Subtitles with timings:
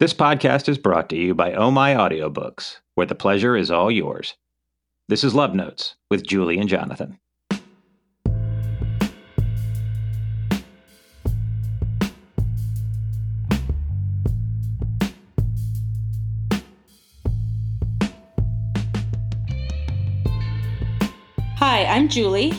[0.00, 3.90] This podcast is brought to you by Oh My Audiobooks, where the pleasure is all
[3.90, 4.34] yours.
[5.08, 7.18] This is Love Notes with Julie and Jonathan.
[21.58, 22.54] Hi, I'm Julie.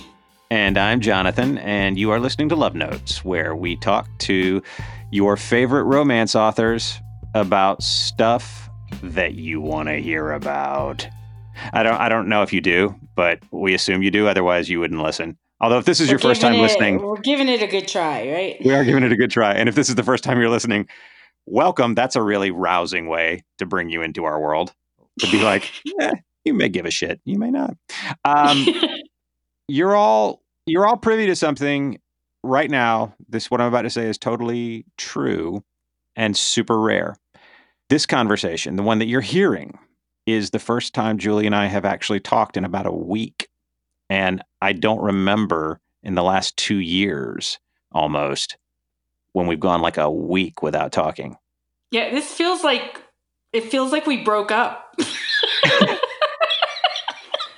[0.51, 4.61] And I'm Jonathan, and you are listening to Love Notes, where we talk to
[5.09, 6.99] your favorite romance authors
[7.33, 8.69] about stuff
[9.03, 11.07] that you want to hear about.
[11.73, 14.79] I don't I don't know if you do, but we assume you do, otherwise you
[14.79, 15.37] wouldn't listen.
[15.59, 17.87] Although if this is We're your first time it- listening, we're giving it a good
[17.87, 18.57] try, right?
[18.63, 19.53] we are giving it a good try.
[19.53, 20.87] And if this is the first time you're listening,
[21.45, 21.93] welcome.
[21.93, 24.73] That's a really rousing way to bring you into our world.
[25.19, 25.69] To be like,
[25.99, 26.11] yeah,
[26.45, 27.75] you may give a shit, you may not.
[28.25, 28.65] Um,
[29.67, 31.99] you're all you're all privy to something
[32.43, 33.13] right now.
[33.29, 35.63] This what I'm about to say is totally true
[36.15, 37.15] and super rare.
[37.89, 39.77] This conversation, the one that you're hearing,
[40.25, 43.49] is the first time Julie and I have actually talked in about a week.
[44.09, 47.59] And I don't remember in the last two years
[47.91, 48.57] almost
[49.33, 51.37] when we've gone like a week without talking.
[51.91, 53.01] yeah, this feels like
[53.53, 54.95] it feels like we broke up.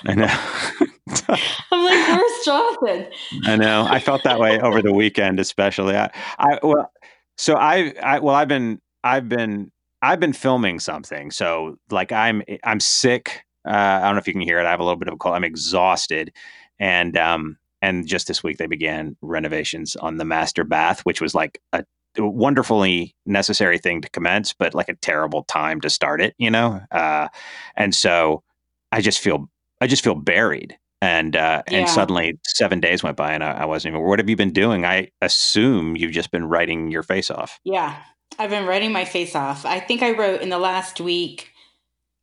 [0.06, 0.26] I know.
[1.72, 3.08] I'm like, where's Jonathan?
[3.46, 3.86] I know.
[3.88, 5.96] I felt that way over the weekend, especially.
[5.96, 6.92] I, I well,
[7.38, 11.32] so I, I, well, I've been, I've been, I've been filming something.
[11.32, 13.44] So like, I'm, I'm sick.
[13.66, 14.66] Uh, I don't know if you can hear it.
[14.66, 15.36] I have a little bit of a cold.
[15.36, 16.34] I'm exhausted,
[16.80, 21.34] and um, and just this week they began renovations on the master bath, which was
[21.34, 21.86] like a
[22.18, 26.36] wonderfully necessary thing to commence, but like a terrible time to start it.
[26.38, 27.30] You know, uh,
[27.78, 28.44] and so
[28.92, 31.80] I just feel, I just feel buried and uh, Yeah.
[31.80, 34.08] and suddenly seven days went by and I, I wasn't even.
[34.08, 34.86] What have you been doing?
[34.86, 37.60] I assume you've just been writing your face off.
[37.64, 37.96] Yeah,
[38.40, 39.66] I've been writing my face off.
[39.66, 41.52] I think I wrote in the last week,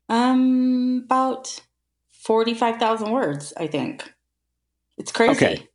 [0.09, 1.61] um, about
[2.13, 3.53] forty-five thousand words.
[3.57, 4.11] I think
[4.99, 5.33] it's crazy.
[5.33, 5.67] Okay.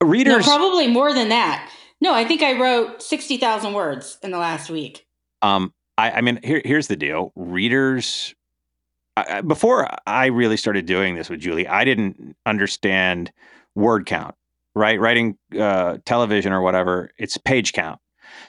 [0.00, 1.70] No, Readers, probably more than that.
[2.00, 5.06] No, I think I wrote sixty thousand words in the last week.
[5.42, 7.32] um, I, I mean, here, here's the deal.
[7.36, 8.34] Readers,
[9.16, 13.32] I, before I really started doing this with Julie, I didn't understand
[13.74, 14.34] word count.
[14.74, 18.00] Right, writing uh, television or whatever, it's page count.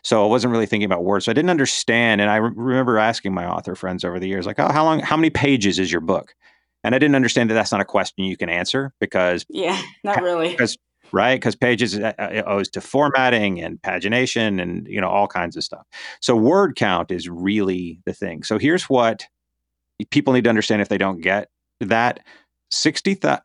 [0.03, 1.25] So I wasn't really thinking about words.
[1.25, 2.22] So I didn't understand.
[2.22, 5.01] And I re- remember asking my author friends over the years, like, "Oh, how long?
[5.01, 6.34] How many pages is your book?"
[6.81, 10.22] And I didn't understand that that's not a question you can answer because Yeah, not
[10.22, 10.51] really.
[10.51, 10.78] Because-
[11.12, 11.35] right?
[11.35, 15.63] Because pages uh, uh, owes to formatting and pagination and you know all kinds of
[15.66, 15.85] stuff.
[16.22, 18.44] So word count is really the thing.
[18.44, 19.28] So here's what
[20.09, 21.49] people need to understand if they don't get
[21.79, 22.19] that:
[22.71, 23.43] sixty thousand,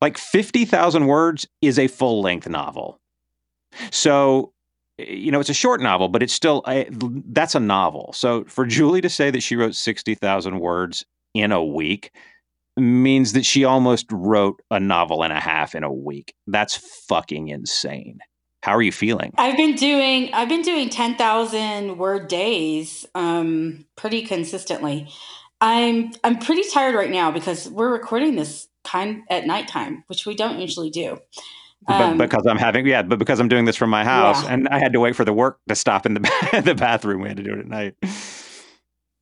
[0.00, 3.00] like fifty thousand words is a full length novel.
[3.90, 4.52] So
[4.98, 8.12] you know it's a short novel, but it's still a, that's a novel.
[8.12, 11.04] So for Julie to say that she wrote sixty thousand words
[11.34, 12.12] in a week
[12.76, 16.34] means that she almost wrote a novel and a half in a week.
[16.46, 18.20] That's fucking insane.
[18.62, 19.32] How are you feeling?
[19.38, 25.08] I've been doing I've been doing 10,000 word days um pretty consistently.
[25.60, 30.34] I'm I'm pretty tired right now because we're recording this kind at nighttime, which we
[30.34, 31.18] don't usually do.
[31.86, 34.54] but Um, because I'm having yeah, but because I'm doing this from my house Yeah.
[34.54, 36.20] and I had to wait for the work to stop in the
[36.64, 37.20] the bathroom.
[37.22, 37.94] We had to do it at night.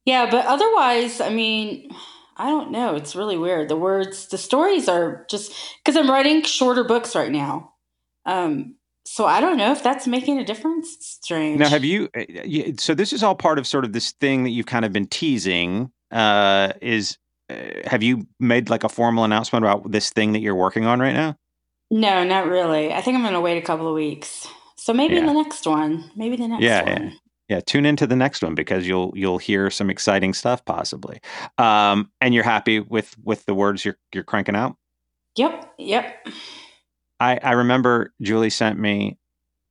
[0.04, 1.90] Yeah, but otherwise, I mean,
[2.36, 2.94] I don't know.
[2.94, 3.68] It's really weird.
[3.68, 5.52] The words, the stories are just
[5.84, 7.72] because I'm writing shorter books right now.
[8.24, 10.96] Um, so I don't know if that's making a difference.
[11.00, 11.58] Strange.
[11.58, 12.08] Now, have you-
[12.78, 15.06] So this is all part of sort of this thing that you've kind of been
[15.06, 15.90] teasing.
[16.10, 17.18] Uh, is
[17.50, 17.54] uh,
[17.86, 21.14] have you made like a formal announcement about this thing that you're working on right
[21.14, 21.36] now?
[21.90, 22.92] No, not really.
[22.92, 24.46] I think I'm going to wait a couple of weeks.
[24.76, 25.26] So maybe Yeah.
[25.26, 26.10] the next one.
[26.16, 27.02] Maybe the next Yeah, one.
[27.04, 27.10] yeah.
[27.48, 31.20] Yeah, tune into the next one because you'll you'll hear some exciting stuff possibly.
[31.56, 34.76] Um, and you're happy with with the words you're you're cranking out.
[35.36, 35.72] Yep.
[35.78, 36.28] Yep.
[37.20, 39.16] I I remember Julie sent me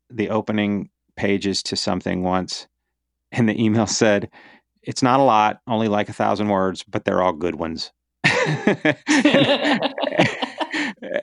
[0.09, 2.67] the opening pages to something once,
[3.31, 4.31] and the email said,
[4.87, 7.91] "It's not a lot, only like a thousand words, but they're all good ones."
[8.23, 8.87] and,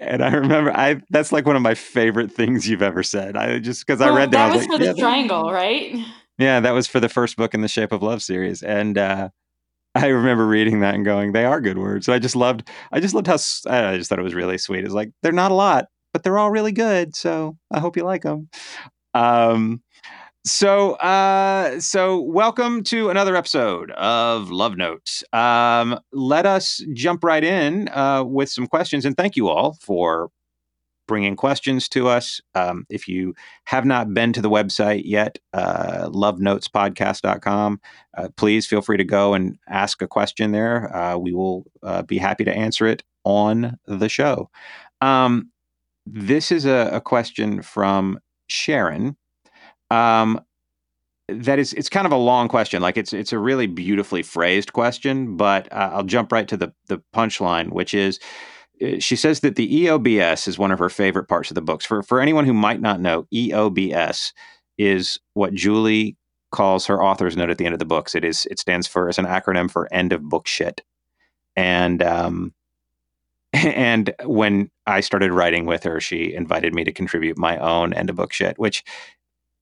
[0.00, 3.36] and I remember I that's like one of my favorite things you've ever said.
[3.36, 5.52] I just because I read that, that was was for like, the yeah, that- triangle,
[5.52, 5.96] right?
[6.38, 9.28] yeah, that was for the first book in the Shape of Love series, and uh,
[9.94, 13.14] I remember reading that and going, "They are good words." I just loved, I just
[13.14, 13.34] loved how
[13.68, 14.84] I, just thought it was really sweet.
[14.84, 17.14] It's like they're not a lot, but they're all really good.
[17.16, 18.48] So I hope you like them.
[19.14, 19.82] Um,
[20.44, 25.24] so, uh, so welcome to another episode of Love Notes.
[25.32, 30.30] Um, let us jump right in uh, with some questions, and thank you all for
[31.06, 32.40] bringing questions to us.
[32.54, 37.80] Um, if you have not been to the website yet, uh, lovenotespodcast.com,
[38.16, 40.94] uh, please feel free to go and ask a question there.
[40.94, 44.50] Uh, we will uh, be happy to answer it on the show.
[45.00, 45.50] Um,
[46.06, 49.16] this is a, a, question from Sharon.
[49.90, 50.40] Um,
[51.28, 52.82] that is, it's kind of a long question.
[52.82, 56.72] Like it's it's a really beautifully phrased question, but uh, I'll jump right to the
[56.88, 58.20] the punchline, which is
[58.82, 61.86] uh, she says that the EOBS is one of her favorite parts of the books.
[61.86, 64.32] For for anyone who might not know, EOBS
[64.76, 66.16] is what Julie
[66.52, 68.14] calls her author's note at the end of the books.
[68.14, 70.82] It is it stands for as an acronym for end of book shit.
[71.56, 72.54] And um
[73.52, 78.10] and when I started writing with her, she invited me to contribute my own end
[78.10, 78.84] of book shit, which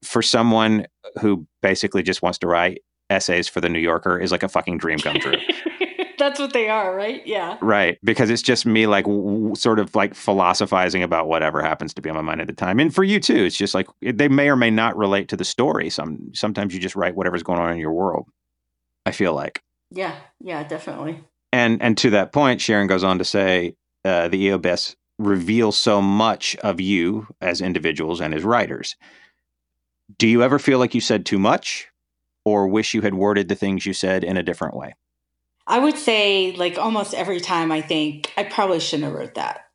[0.04, 0.86] for someone
[1.20, 4.78] who basically just wants to write essays for the New Yorker is like a fucking
[4.78, 5.36] dream come true.
[6.18, 7.26] That's what they are, right?
[7.26, 7.58] Yeah.
[7.60, 7.98] Right.
[8.04, 12.08] Because it's just me, like, w- sort of like philosophizing about whatever happens to be
[12.10, 12.78] on my mind at the time.
[12.78, 15.44] And for you too, it's just like they may or may not relate to the
[15.44, 15.90] story.
[15.90, 18.28] Some sometimes you just write whatever's going on in your world.
[19.04, 19.62] I feel like.
[19.90, 20.14] Yeah.
[20.40, 20.62] Yeah.
[20.62, 21.24] Definitely.
[21.52, 23.74] And and to that point, Sharon goes on to say
[24.04, 28.96] uh, the EOBS reveals so much of you as individuals and as writers.
[30.18, 31.88] Do you ever feel like you said too much,
[32.44, 34.94] or wish you had worded the things you said in a different way?
[35.66, 39.66] I would say like almost every time I think I probably shouldn't have wrote that.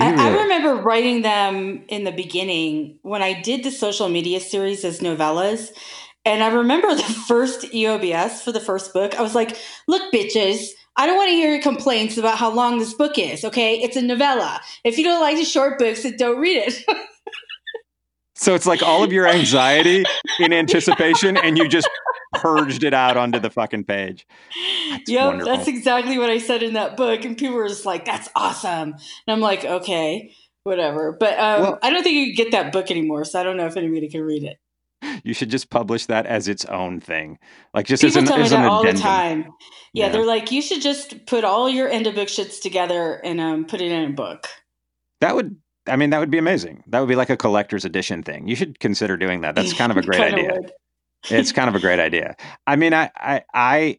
[0.00, 0.22] I, really?
[0.22, 5.00] I, remember writing them in the beginning when I did the social media series as
[5.00, 5.70] novellas.
[6.24, 9.18] And I remember the first EOBS for the first book.
[9.18, 12.78] I was like, look, bitches, I don't want to hear your complaints about how long
[12.78, 13.80] this book is, okay?
[13.80, 14.60] It's a novella.
[14.84, 16.84] If you don't like the short books, then don't read it.
[18.42, 20.04] so it's like all of your anxiety
[20.40, 21.88] in anticipation, and you just
[22.32, 24.26] purged it out onto the fucking page.
[24.90, 25.54] That's yep, wonderful.
[25.54, 27.24] that's exactly what I said in that book.
[27.24, 28.94] And people were just like, that's awesome.
[28.94, 30.32] And I'm like, okay,
[30.64, 31.12] whatever.
[31.12, 33.24] But um, well, I don't think you get that book anymore.
[33.24, 34.58] So I don't know if anybody can read it.
[35.24, 37.38] You should just publish that as its own thing.
[37.74, 38.96] Like just people as an, tell me that all addendum.
[38.96, 39.40] the time.
[39.92, 43.20] Yeah, yeah, they're like, you should just put all your end of book shits together
[43.24, 44.48] and um, put it in a book.
[45.20, 45.56] That would
[45.86, 46.84] I mean, that would be amazing.
[46.86, 48.46] That would be like a collector's edition thing.
[48.46, 49.54] You should consider doing that.
[49.54, 50.58] That's kind of a great idea.
[51.30, 52.36] It's kind of a great idea.
[52.66, 53.98] I mean, I, I, I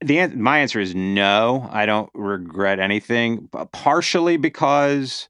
[0.00, 1.68] the my answer is no.
[1.70, 3.48] I don't regret anything.
[3.72, 5.28] Partially because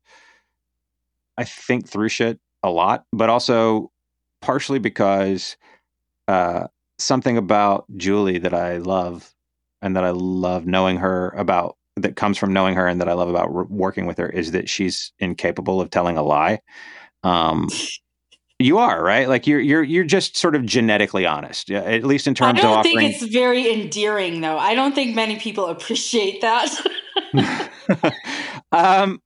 [1.38, 3.90] I think through shit a lot, but also
[4.40, 5.56] partially because
[6.26, 6.66] uh,
[6.98, 9.32] something about Julie that I love
[9.80, 13.12] and that I love knowing her about that comes from knowing her and that I
[13.12, 16.60] love about re- working with her is that she's incapable of telling a lie.
[17.22, 17.68] Um,
[18.58, 19.28] you are right.
[19.28, 22.98] Like you're you're you're just sort of genetically honest, at least in terms of offering.
[22.98, 24.58] I don't think it's very endearing, though.
[24.58, 26.68] I don't think many people appreciate that.
[28.72, 29.22] um,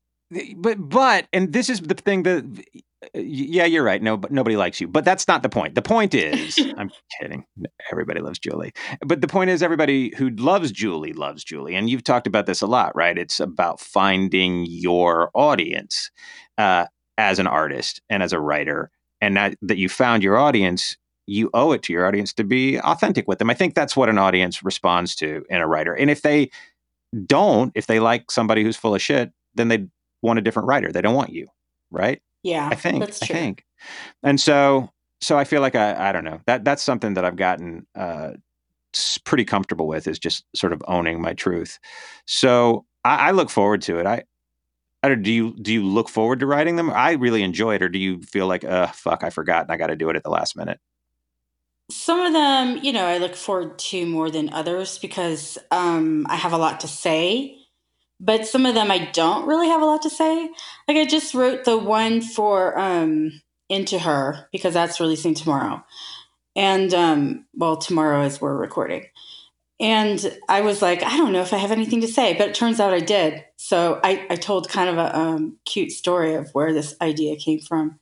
[0.56, 2.44] but but and this is the thing that
[3.14, 4.02] yeah, you're right.
[4.02, 4.88] No, but nobody likes you.
[4.88, 5.74] But that's not the point.
[5.74, 6.90] The point is, I'm
[7.20, 7.44] kidding.
[7.90, 8.72] Everybody loves Julie.
[9.04, 11.74] But the point is, everybody who loves Julie loves Julie.
[11.74, 13.18] And you've talked about this a lot, right?
[13.18, 16.10] It's about finding your audience
[16.58, 16.86] uh,
[17.18, 18.90] as an artist and as a writer
[19.22, 20.96] and that, that you found your audience,
[21.26, 23.48] you owe it to your audience to be authentic with them.
[23.48, 25.94] I think that's what an audience responds to in a writer.
[25.94, 26.50] And if they
[27.26, 29.86] don't, if they like somebody who's full of shit, then they
[30.22, 30.90] want a different writer.
[30.90, 31.46] They don't want you,
[31.92, 32.20] right?
[32.42, 33.00] Yeah, I think.
[33.00, 33.36] That's true.
[33.36, 33.64] I think.
[34.22, 34.90] And so,
[35.20, 38.32] so I feel like I, I don't know that that's something that I've gotten uh,
[39.24, 41.78] pretty comfortable with is just sort of owning my truth.
[42.26, 44.06] So I, I look forward to it.
[44.06, 44.24] I
[45.04, 46.90] I don't, do you do you look forward to writing them?
[46.90, 49.76] I really enjoy it, or do you feel like, uh, fuck, I forgot and I
[49.76, 50.78] got to do it at the last minute?
[51.90, 56.36] Some of them, you know, I look forward to more than others because um, I
[56.36, 57.61] have a lot to say.
[58.24, 60.48] But some of them I don't really have a lot to say.
[60.86, 65.84] Like I just wrote the one for um, Into Her because that's releasing tomorrow.
[66.54, 69.06] And um, well, tomorrow as we're recording.
[69.80, 72.54] And I was like, I don't know if I have anything to say, but it
[72.54, 73.44] turns out I did.
[73.56, 77.58] So I, I told kind of a um, cute story of where this idea came
[77.58, 77.98] from.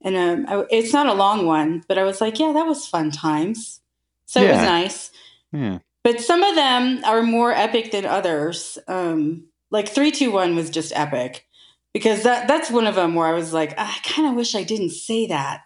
[0.00, 2.86] And um, I, it's not a long one, but I was like, yeah, that was
[2.86, 3.80] fun times.
[4.24, 4.48] So yeah.
[4.48, 5.10] it was nice.
[5.52, 5.78] Yeah.
[6.02, 8.78] But some of them are more epic than others.
[8.88, 11.46] Um, like 321 was just epic
[11.92, 14.62] because that, that's one of them where I was like, I kind of wish I
[14.62, 15.62] didn't say that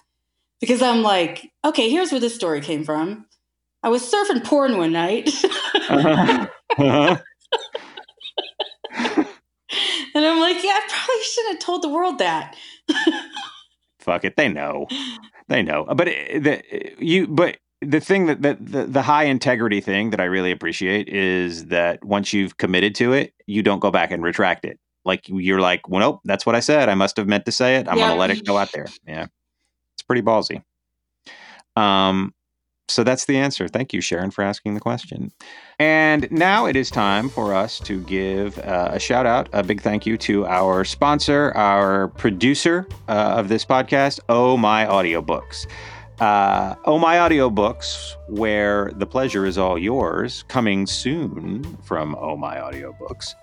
[0.61, 3.27] because I'm like, okay, here's where this story came from.
[3.83, 5.29] I was surfing porn one night.
[5.91, 6.47] uh-huh.
[6.79, 7.17] Uh-huh.
[10.15, 12.57] and I'm like, yeah, I probably shouldn't have told the world that.
[13.99, 14.87] Fuck it, they know,
[15.49, 15.85] they know.
[15.85, 16.63] But uh, the
[16.99, 21.09] you, but the thing that, that the, the high integrity thing that I really appreciate
[21.09, 24.79] is that once you've committed to it, you don't go back and retract it.
[25.05, 26.89] Like you're like, well, nope, that's what I said.
[26.89, 27.89] I must have meant to say it.
[27.89, 28.09] I'm Yeah.
[28.09, 28.87] gonna let it go out there.
[29.07, 29.27] Yeah,
[29.95, 30.63] it's pretty ballsy.
[31.77, 32.35] Um,
[32.89, 33.67] so that's the answer.
[33.67, 35.33] Thank you, Sharon, for asking the question.
[35.79, 39.81] And now it is time for us to give uh, a shout out, a big
[39.81, 45.67] thank you to our sponsor, our producer uh, of this podcast, Oh My Audiobooks.
[46.21, 52.57] Uh, oh My Audiobooks, where the pleasure is all yours, coming soon from Oh My
[52.57, 53.35] Audiobooks.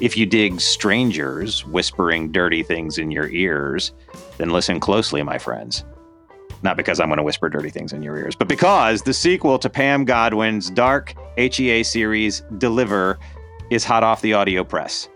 [0.00, 3.92] If you dig strangers whispering dirty things in your ears,
[4.36, 5.84] then listen closely, my friends.
[6.62, 9.58] Not because I'm going to whisper dirty things in your ears, but because the sequel
[9.60, 13.18] to Pam Godwin's dark HEA series, Deliver,
[13.70, 15.08] is hot off the audio press.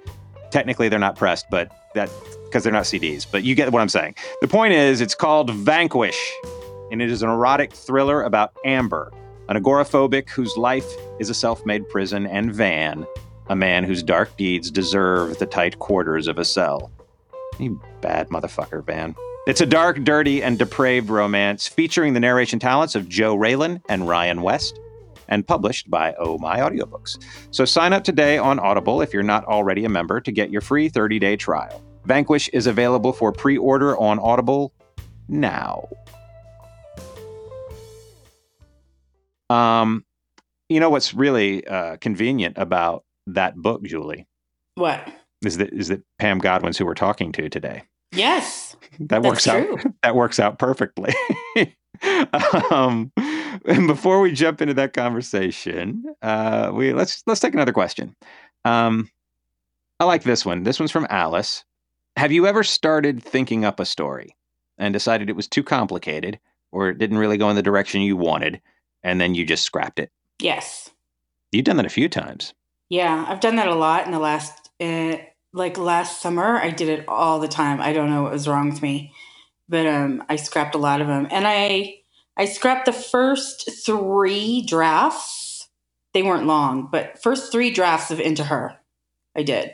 [0.50, 2.10] Technically, they're not pressed, but that
[2.44, 3.26] because they're not CDs.
[3.30, 4.14] But you get what I'm saying.
[4.40, 6.32] The point is, it's called Vanquish,
[6.92, 9.10] and it is an erotic thriller about Amber,
[9.48, 10.86] an agoraphobic whose life
[11.18, 13.06] is a self-made prison, and Van,
[13.48, 16.92] a man whose dark deeds deserve the tight quarters of a cell.
[17.58, 19.16] You bad motherfucker, Van.
[19.46, 24.06] It's a dark, dirty, and depraved romance featuring the narration talents of Joe Raylan and
[24.06, 24.78] Ryan West,
[25.28, 27.18] and published by Oh My Audiobooks.
[27.50, 30.60] So sign up today on Audible if you're not already a member to get your
[30.60, 31.82] free 30 day trial.
[32.04, 34.72] Vanquish is available for pre order on Audible
[35.28, 35.88] now.
[39.52, 40.04] Um,
[40.68, 44.26] you know what's really uh, convenient about that book, Julie,
[44.74, 45.06] What?
[45.44, 47.84] is that is that Pam Godwin's who we're talking to today.
[48.12, 48.76] Yes.
[48.98, 49.66] That works out.
[50.02, 51.14] That works out perfectly.
[52.70, 53.10] um,
[53.64, 58.14] and before we jump into that conversation, uh, we let's let's take another question.
[58.66, 59.10] Um,
[59.98, 60.64] I like this one.
[60.64, 61.64] This one's from Alice.
[62.16, 64.36] Have you ever started thinking up a story
[64.76, 66.38] and decided it was too complicated
[66.70, 68.60] or it didn't really go in the direction you wanted,
[69.02, 70.10] and then you just scrapped it?
[70.40, 70.90] Yes.
[71.50, 72.54] You've done that a few times.
[72.88, 75.16] Yeah, I've done that a lot in the last, uh,
[75.52, 76.56] like last summer.
[76.58, 77.80] I did it all the time.
[77.80, 79.12] I don't know what was wrong with me,
[79.68, 81.96] but um, I scrapped a lot of them, and I
[82.36, 85.68] I scrapped the first three drafts.
[86.14, 88.76] They weren't long, but first three drafts of Into Her,
[89.36, 89.72] I did.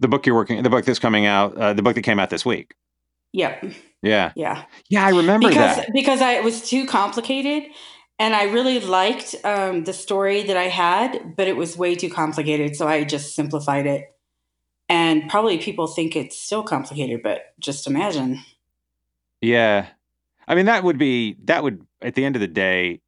[0.00, 2.30] The book you're working, the book that's coming out, uh, the book that came out
[2.30, 2.74] this week.
[3.32, 3.64] Yep.
[4.02, 4.62] Yeah, Yeah.
[4.88, 5.90] yeah, I remember because that.
[5.92, 7.70] because I it was too complicated,
[8.18, 12.10] and I really liked um, the story that I had, but it was way too
[12.10, 14.14] complicated, so I just simplified it.
[14.88, 18.40] And probably people think it's still complicated, but just imagine.
[19.40, 19.86] Yeah.
[20.46, 23.00] I mean, that would be, that would, at the end of the day,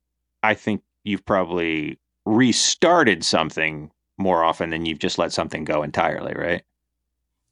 [0.43, 6.35] I think you've probably restarted something more often than you've just let something go entirely,
[6.37, 6.63] right?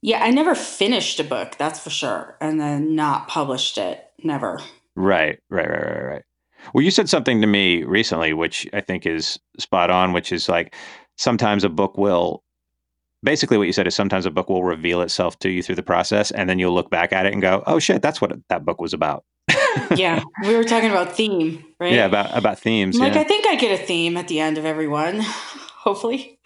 [0.01, 4.05] Yeah, I never finished a book, that's for sure, and then not published it.
[4.23, 4.61] Never.
[4.95, 6.23] Right, right, right, right, right.
[6.73, 10.49] Well, you said something to me recently, which I think is spot on, which is
[10.49, 10.75] like
[11.17, 12.43] sometimes a book will,
[13.23, 15.83] basically what you said is sometimes a book will reveal itself to you through the
[15.83, 18.65] process, and then you'll look back at it and go, oh shit, that's what that
[18.65, 19.23] book was about.
[19.95, 21.93] Yeah, we were talking about theme, right?
[21.93, 22.95] Yeah, about, about themes.
[22.95, 23.21] I'm like, yeah.
[23.21, 26.39] I think I get a theme at the end of every one, hopefully.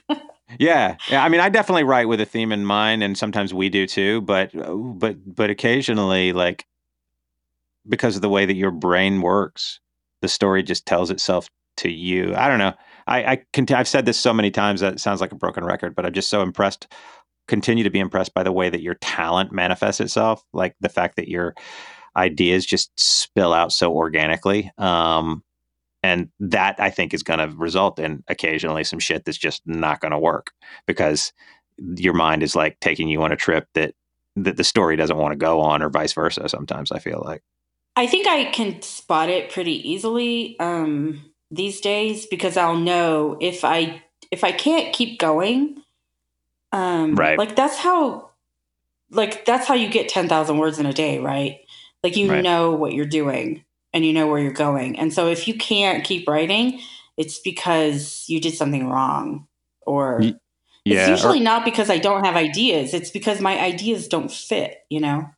[0.60, 1.24] Yeah, yeah.
[1.24, 4.22] I mean, I definitely write with a theme in mind, and sometimes we do too.
[4.22, 6.65] But uh, but but occasionally, like
[7.88, 9.79] because of the way that your brain works,
[10.24, 12.34] the story just tells itself to you.
[12.36, 12.74] I don't know.
[13.06, 13.68] I I can.
[13.74, 16.13] I've said this so many times that it sounds like a broken record, but I'm
[16.13, 16.88] just so impressed.
[17.50, 21.18] Continue to be impressed by the way that your talent manifests itself, like the fact
[21.18, 21.53] that your
[22.15, 24.72] ideas just spill out so organically.
[24.77, 25.44] Um,
[26.01, 30.00] and that I think is going to result in occasionally some shit that's just not
[30.00, 30.51] going to work
[30.88, 31.34] because
[31.77, 33.94] your mind is like taking you on a trip that
[34.36, 36.48] that the story doesn't want to go on, or vice versa.
[36.48, 37.44] Sometimes I feel like.
[37.96, 43.64] I think I can spot it pretty easily um, these days because I'll know if
[43.64, 45.82] I if I can't keep going.
[46.72, 47.38] Um, Right.
[47.38, 48.32] Like that's how,
[49.12, 51.60] like that's how you get ten thousand words in a day, right?
[52.04, 52.44] Like you Right.
[52.44, 56.04] know what you're doing and you know where you're going, and so if you can't
[56.04, 56.80] keep writing,
[57.16, 59.48] it's because you did something wrong,
[59.86, 60.40] or Ye- it's
[60.86, 62.96] Yeah, or- usually not because I don't have ideas.
[62.96, 64.80] It's because my ideas don't fit.
[64.90, 65.30] You know.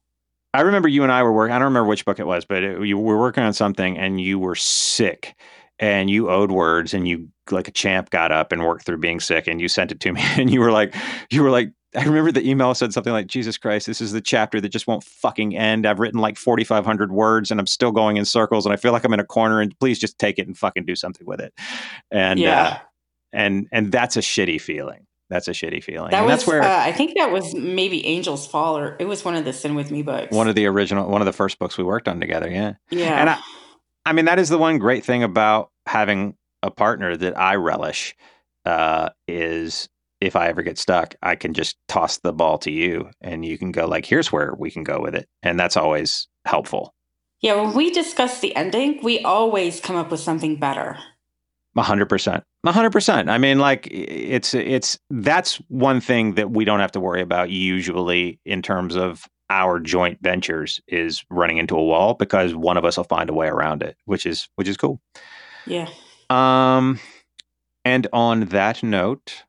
[0.55, 1.53] I remember you and I were working.
[1.53, 4.19] I don't remember which book it was, but it, you were working on something, and
[4.21, 5.35] you were sick,
[5.79, 9.19] and you owed words, and you like a champ got up and worked through being
[9.19, 10.95] sick, and you sent it to me, and you were like,
[11.29, 11.71] you were like.
[11.97, 14.85] I remember the email said something like, Jesus Christ, this is the chapter that just
[14.85, 15.85] won't fucking end.
[15.85, 19.05] I've written like 4,500 words and I'm still going in circles and I feel like
[19.05, 21.53] I'm in a corner and please just take it and fucking do something with it.
[22.11, 22.63] And, Yeah.
[22.67, 22.77] uh,
[23.31, 25.07] and, and that's a shitty feeling.
[25.29, 26.11] That's a shitty feeling.
[26.11, 29.05] That and was, that's where uh, I think that was maybe Angel's Fall, or it
[29.05, 30.31] was one of the Sin with Me books.
[30.35, 32.49] one of the original, one of the first books we worked on together.
[32.49, 32.73] Yeah.
[32.91, 33.39] yeah, and I-
[34.07, 38.15] I mean, that is the one great thing about having a partner that I relish
[38.63, 39.89] uh, is
[40.21, 43.57] if I ever get stuck, I can just toss the ball to you and you
[43.57, 45.27] can go like, here's where we can go with it.
[45.41, 46.93] And that's always helpful.
[47.41, 50.97] Yeah, when we discuss the ending, we always come up with something better.
[51.75, 52.43] A hundred percent.
[52.65, 53.29] A hundred percent.
[53.29, 57.51] I mean, like it's it's that's one thing that we don't have to worry about
[57.51, 62.83] usually in terms of our joint ventures is running into a wall because one of
[62.83, 64.99] us will find a way around it, which is which is cool.
[65.67, 65.87] Yeah.
[66.31, 66.99] Um
[67.83, 69.43] and on that note,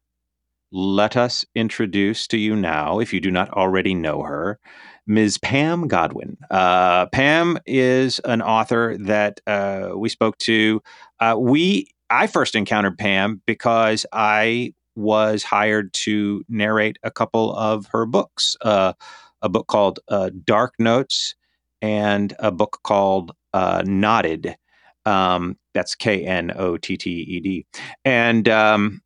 [0.71, 4.59] let us introduce to you now, if you do not already know her,
[5.07, 5.39] Ms.
[5.39, 6.37] Pam Godwin.
[6.51, 10.83] Uh, Pam is an author that uh, we spoke to.
[11.21, 17.87] Uh, we I first encountered Pam because I was hired to narrate a couple of
[17.87, 18.57] her books.
[18.61, 18.95] Uh,
[19.43, 21.35] a book called uh, Dark Notes
[21.83, 24.57] and a book called uh, Knotted.
[25.05, 27.67] Um, that's K N O T T E D.
[28.05, 29.03] And um,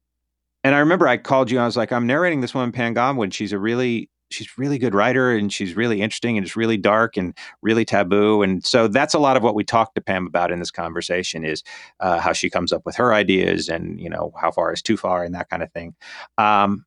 [0.64, 1.59] and I remember I called you.
[1.59, 3.30] I was like, I'm narrating this woman, Pam Godwin.
[3.30, 7.16] She's a really she's really good writer and she's really interesting and it's really dark
[7.16, 10.50] and really taboo and so that's a lot of what we talked to pam about
[10.50, 11.62] in this conversation is
[12.00, 14.96] uh, how she comes up with her ideas and you know how far is too
[14.96, 15.94] far and that kind of thing.
[16.38, 16.84] Um,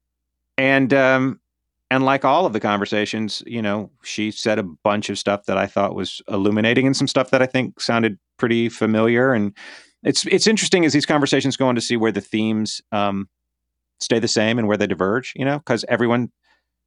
[0.58, 1.40] and um,
[1.94, 5.58] and like all of the conversations you know she said a bunch of stuff that
[5.58, 9.56] i thought was illuminating and some stuff that i think sounded pretty familiar and
[10.04, 13.30] it's it's interesting as these conversations go on to see where the themes um,
[14.00, 16.32] stay the same and where they diverge you know because everyone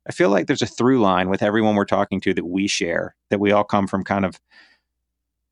[0.08, 3.14] I feel like there's a through line with everyone we're talking to that we share,
[3.30, 4.40] that we all come from kind of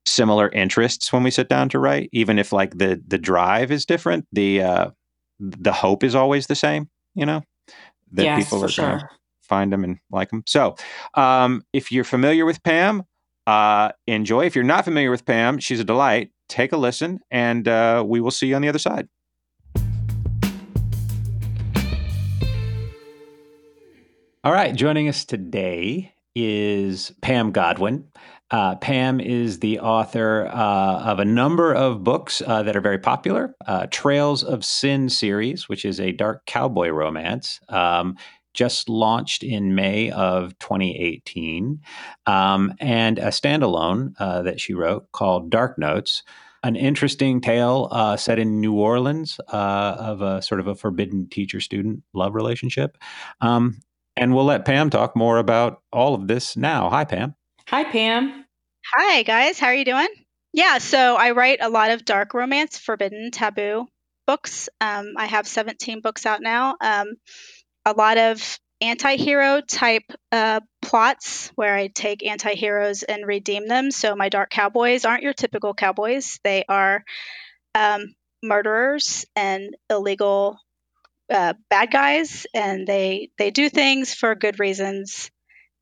[0.07, 3.87] similar interests when we sit down to write, even if like the the drive is
[3.87, 4.91] different, the uh
[5.41, 7.43] the hope is always the same, you know,
[8.13, 8.85] that yes, people are sure.
[8.85, 9.09] gonna
[9.43, 10.43] find them and like them.
[10.47, 10.77] So
[11.15, 13.03] um if you're familiar with Pam,
[13.47, 14.47] uh enjoy.
[14.47, 16.31] If you're not familiar with Pam, she's a delight.
[16.49, 19.09] Take a listen and uh we will see you on the other side.
[24.45, 28.05] All right, joining us today is Pam Godwin.
[28.51, 32.99] Uh, Pam is the author uh, of a number of books uh, that are very
[32.99, 33.57] popular.
[33.67, 38.19] Uh, Trails of Sin series, which is a dark cowboy romance, um,
[38.53, 41.81] just launched in May of 2018,
[42.27, 46.23] um, and a standalone uh, that she wrote called Dark Notes.
[46.63, 51.61] An interesting tale uh, set in New Orleans of a sort of a forbidden teacher
[51.61, 52.99] student love relationship.
[53.41, 53.81] Um,
[54.17, 56.91] and we'll let Pam talk more about all of this now.
[56.91, 57.35] Hi, Pam.
[57.69, 58.45] Hi, Pam.
[58.95, 59.59] Hi, guys.
[59.59, 60.09] How are you doing?
[60.53, 63.87] Yeah, so I write a lot of dark romance, forbidden, taboo
[64.27, 64.69] books.
[64.81, 66.77] Um, I have 17 books out now.
[66.81, 67.15] Um,
[67.85, 73.69] a lot of anti hero type uh, plots where I take anti heroes and redeem
[73.69, 73.91] them.
[73.91, 77.05] So my dark cowboys aren't your typical cowboys, they are
[77.75, 80.59] um, murderers and illegal
[81.35, 85.31] uh, bad guys, and they they do things for good reasons.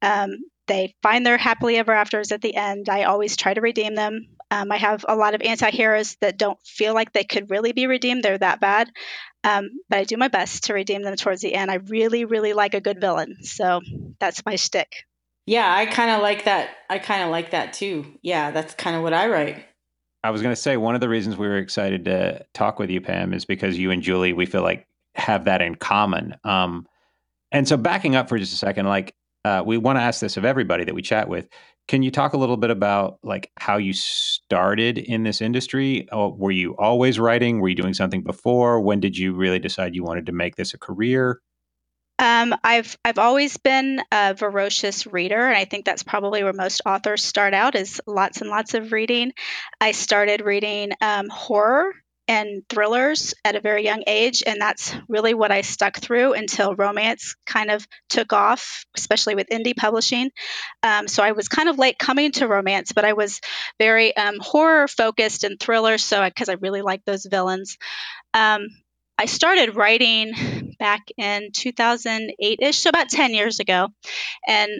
[0.00, 2.88] Um, they find their happily ever afters at the end.
[2.88, 4.28] I always try to redeem them.
[4.50, 7.86] Um, I have a lot of anti-heroes that don't feel like they could really be
[7.86, 8.22] redeemed.
[8.22, 8.90] They're that bad.
[9.44, 11.70] Um, but I do my best to redeem them towards the end.
[11.70, 13.42] I really, really like a good villain.
[13.42, 13.80] So
[14.20, 15.04] that's my shtick.
[15.46, 16.70] Yeah, I kind of like that.
[16.88, 18.06] I kind of like that too.
[18.22, 19.64] Yeah, that's kind of what I write.
[20.22, 22.90] I was going to say one of the reasons we were excited to talk with
[22.90, 26.36] you, Pam, is because you and Julie, we feel like have that in common.
[26.44, 26.86] Um,
[27.50, 30.36] and so, backing up for just a second, like uh, we want to ask this
[30.36, 31.48] of everybody that we chat with.
[31.88, 36.08] Can you talk a little bit about like how you started in this industry?
[36.12, 37.60] Or uh, were you always writing?
[37.60, 38.80] Were you doing something before?
[38.80, 41.40] When did you really decide you wanted to make this a career?
[42.18, 46.82] Um, I've I've always been a voracious reader, and I think that's probably where most
[46.86, 49.32] authors start out is lots and lots of reading.
[49.80, 51.92] I started reading um, horror
[52.32, 54.42] and thrillers at a very young age.
[54.46, 59.48] And that's really what I stuck through until romance kind of took off, especially with
[59.50, 60.30] indie publishing.
[60.82, 63.42] Um, so I was kind of late coming to romance, but I was
[63.78, 65.98] very um, horror focused and thriller.
[65.98, 67.76] So because I, I, really like those villains.
[68.32, 68.68] Um,
[69.18, 73.88] I started writing back in 2008 ish, so about 10 years ago.
[74.48, 74.70] And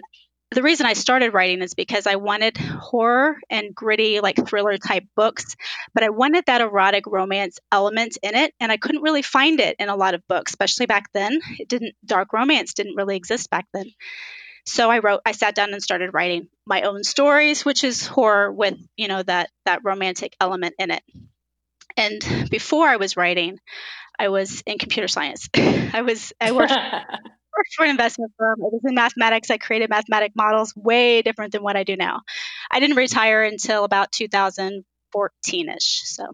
[0.53, 5.05] the reason I started writing is because I wanted horror and gritty, like thriller type
[5.15, 5.55] books,
[5.93, 9.75] but I wanted that erotic romance element in it, and I couldn't really find it
[9.79, 11.39] in a lot of books, especially back then.
[11.59, 13.91] It didn't, dark romance didn't really exist back then.
[14.65, 18.51] So I wrote, I sat down and started writing my own stories, which is horror
[18.51, 21.03] with, you know, that that romantic element in it.
[21.97, 23.59] And before I was writing,
[24.17, 25.49] I was in computer science.
[25.55, 26.73] I was I worked
[27.57, 28.59] worked for an investment firm.
[28.59, 29.49] It was in mathematics.
[29.49, 32.21] I created mathematic models way different than what I do now.
[32.71, 36.01] I didn't retire until about 2014 ish.
[36.05, 36.25] So,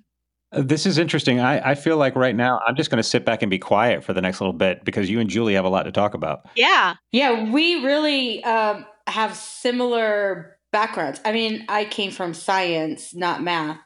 [0.52, 1.40] Uh, This is interesting.
[1.40, 4.04] I, I feel like right now I'm just going to sit back and be quiet
[4.04, 6.48] for the next little bit because you and Julie have a lot to talk about.
[6.56, 6.96] Yeah.
[7.12, 11.20] Yeah, we really um, have similar backgrounds.
[11.26, 13.80] I mean, I came from science, not math,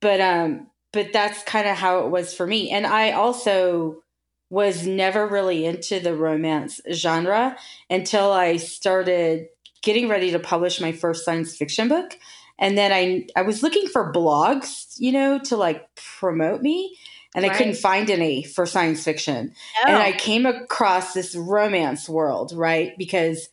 [0.00, 2.70] but um, but that's kind of how it was for me.
[2.70, 4.02] And I also
[4.50, 7.56] was never really into the romance genre
[7.90, 9.48] until I started
[9.82, 12.18] getting ready to publish my first science fiction book.
[12.58, 16.96] And then I I was looking for blogs, you know, to like promote me,
[17.34, 19.52] and I couldn't find any for science fiction.
[19.84, 19.92] No.
[19.92, 20.06] And oh.
[20.06, 22.94] I came across this romance world, right?
[22.98, 23.48] Because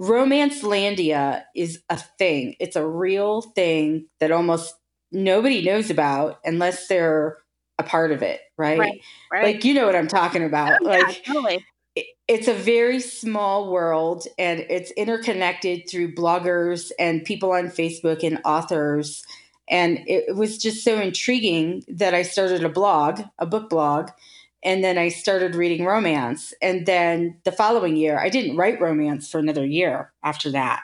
[0.00, 2.56] Romancelandia is a thing.
[2.58, 4.74] It's a real thing that almost
[5.12, 7.38] nobody knows about unless they're
[7.84, 8.78] a part of it, right?
[8.78, 9.00] Right,
[9.32, 9.44] right.
[9.44, 10.78] Like you know what I'm talking about.
[10.82, 11.64] Oh, yeah, like totally.
[11.94, 18.22] it- it's a very small world and it's interconnected through bloggers and people on Facebook
[18.22, 19.22] and authors.
[19.68, 24.10] And it was just so intriguing that I started a blog, a book blog,
[24.64, 26.54] and then I started reading romance.
[26.62, 30.82] And then the following year, I didn't write romance for another year after that.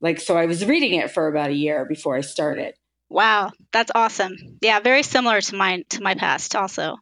[0.00, 2.74] Like, so I was reading it for about a year before I started.
[3.10, 4.36] Wow, that's awesome.
[4.60, 6.96] Yeah, very similar to mine to my past also.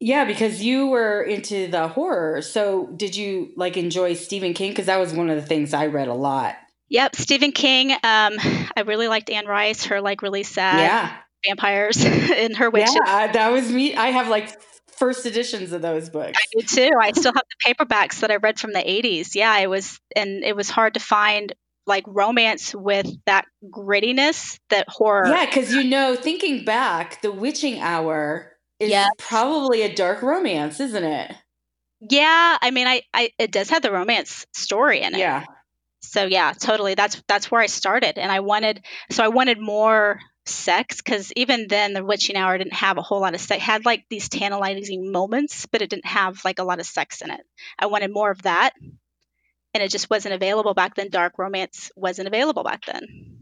[0.00, 2.42] Yeah, because you were into the horror.
[2.42, 4.70] So did you like enjoy Stephen King?
[4.70, 6.56] Because that was one of the things I read a lot.
[6.88, 7.92] Yep, Stephen King.
[7.92, 11.16] Um, I really liked Anne Rice, her like really sad yeah.
[11.46, 12.90] vampires in her witch.
[12.92, 13.96] Yeah, that was me.
[13.96, 14.60] I have like
[14.98, 16.38] first editions of those books.
[16.38, 16.90] I do too.
[17.00, 19.34] I still have the paperbacks that I read from the 80s.
[19.34, 21.52] Yeah, it was, and it was hard to find
[21.86, 25.26] like romance with that grittiness that horror.
[25.26, 29.10] Yeah, because you know, thinking back, The Witching Hour is Yes.
[29.18, 31.32] probably a dark romance, isn't it?
[32.00, 35.18] Yeah, I mean, I, I, it does have the romance story in it.
[35.18, 35.44] Yeah.
[36.00, 36.94] So yeah, totally.
[36.94, 41.66] That's that's where I started, and I wanted, so I wanted more sex because even
[41.68, 43.56] then, the witching hour didn't have a whole lot of sex.
[43.56, 47.22] It had like these tantalizing moments, but it didn't have like a lot of sex
[47.22, 47.40] in it.
[47.78, 48.72] I wanted more of that,
[49.74, 51.10] and it just wasn't available back then.
[51.10, 53.34] Dark romance wasn't available back then.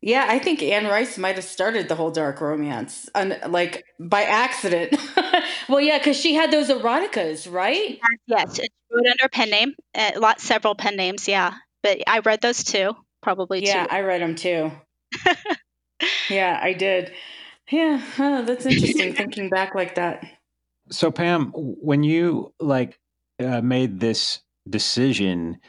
[0.00, 4.22] Yeah, I think Anne Rice might have started the whole dark romance, un- like by
[4.24, 4.94] accident.
[5.68, 7.98] well, yeah, because she had those eroticas, right?
[8.26, 11.26] Yes, it wrote under a pen name, a lot, several pen names.
[11.26, 13.92] Yeah, but I read those too, probably Yeah, too.
[13.92, 14.72] I read them too.
[16.28, 17.12] yeah, I did.
[17.70, 20.22] Yeah, huh, that's interesting thinking back like that.
[20.90, 22.98] So Pam, when you like
[23.42, 25.60] uh, made this decision,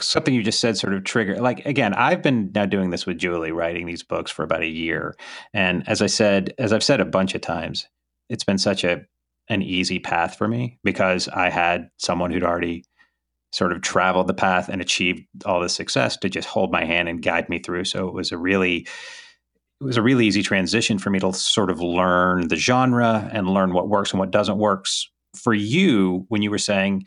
[0.00, 1.40] something you just said sort of triggered.
[1.40, 4.68] Like again, I've been now doing this with Julie, writing these books for about a
[4.68, 5.14] year,
[5.52, 7.86] and as I said, as I've said a bunch of times,
[8.28, 9.02] it's been such a
[9.48, 12.84] an easy path for me because I had someone who'd already
[13.52, 17.08] sort of traveled the path and achieved all this success to just hold my hand
[17.08, 17.84] and guide me through.
[17.84, 18.86] So it was a really
[19.80, 23.48] it was a really easy transition for me to sort of learn the genre and
[23.48, 27.06] learn what works and what doesn't works for you when you were saying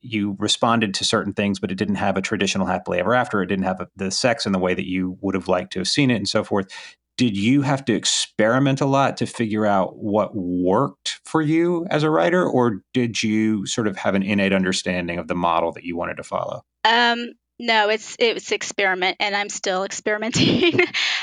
[0.00, 3.42] you responded to certain things but it didn't have a traditional happily ever after.
[3.42, 5.80] It didn't have a, the sex in the way that you would have liked to
[5.80, 6.68] have seen it and so forth.
[7.16, 12.04] Did you have to experiment a lot to figure out what worked for you as
[12.04, 15.84] a writer or did you sort of have an innate understanding of the model that
[15.84, 16.62] you wanted to follow?
[16.84, 20.80] Um, no, it's it's experiment, and I'm still experimenting.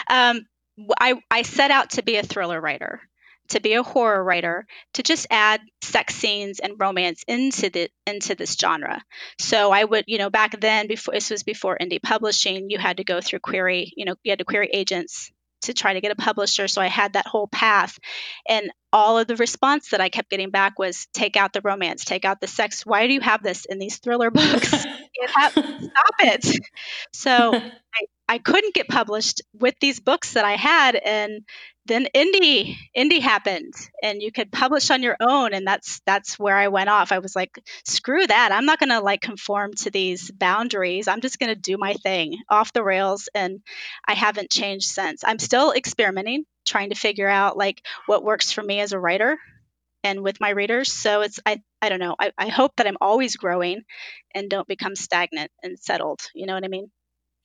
[0.08, 0.42] um,
[1.00, 3.02] I I set out to be a thriller writer,
[3.50, 8.36] to be a horror writer, to just add sex scenes and romance into the into
[8.36, 9.02] this genre.
[9.40, 12.98] So I would, you know, back then, before this was before indie publishing, you had
[12.98, 15.32] to go through query, you know, you had to query agents
[15.66, 16.68] to try to get a publisher.
[16.68, 17.98] So I had that whole path,
[18.48, 22.06] and all of the response that I kept getting back was, "Take out the romance,
[22.06, 22.86] take out the sex.
[22.86, 24.70] Why do you have this in these thriller books?"
[25.42, 26.60] Stop it.
[27.14, 31.46] So I, I couldn't get published with these books that I had, and
[31.86, 36.56] then indie indie happened, and you could publish on your own, and that's that's where
[36.58, 37.12] I went off.
[37.12, 38.52] I was like, screw that.
[38.52, 41.08] I'm not gonna like conform to these boundaries.
[41.08, 43.62] I'm just gonna do my thing off the rails, and
[44.08, 45.24] I haven't changed since.
[45.24, 49.38] I'm still experimenting, trying to figure out like what works for me as a writer
[50.04, 50.92] and with my readers.
[50.92, 52.16] So it's I I don't know.
[52.20, 53.84] I, I hope that I'm always growing
[54.34, 56.22] and don't become stagnant and settled.
[56.34, 56.92] You know what I mean?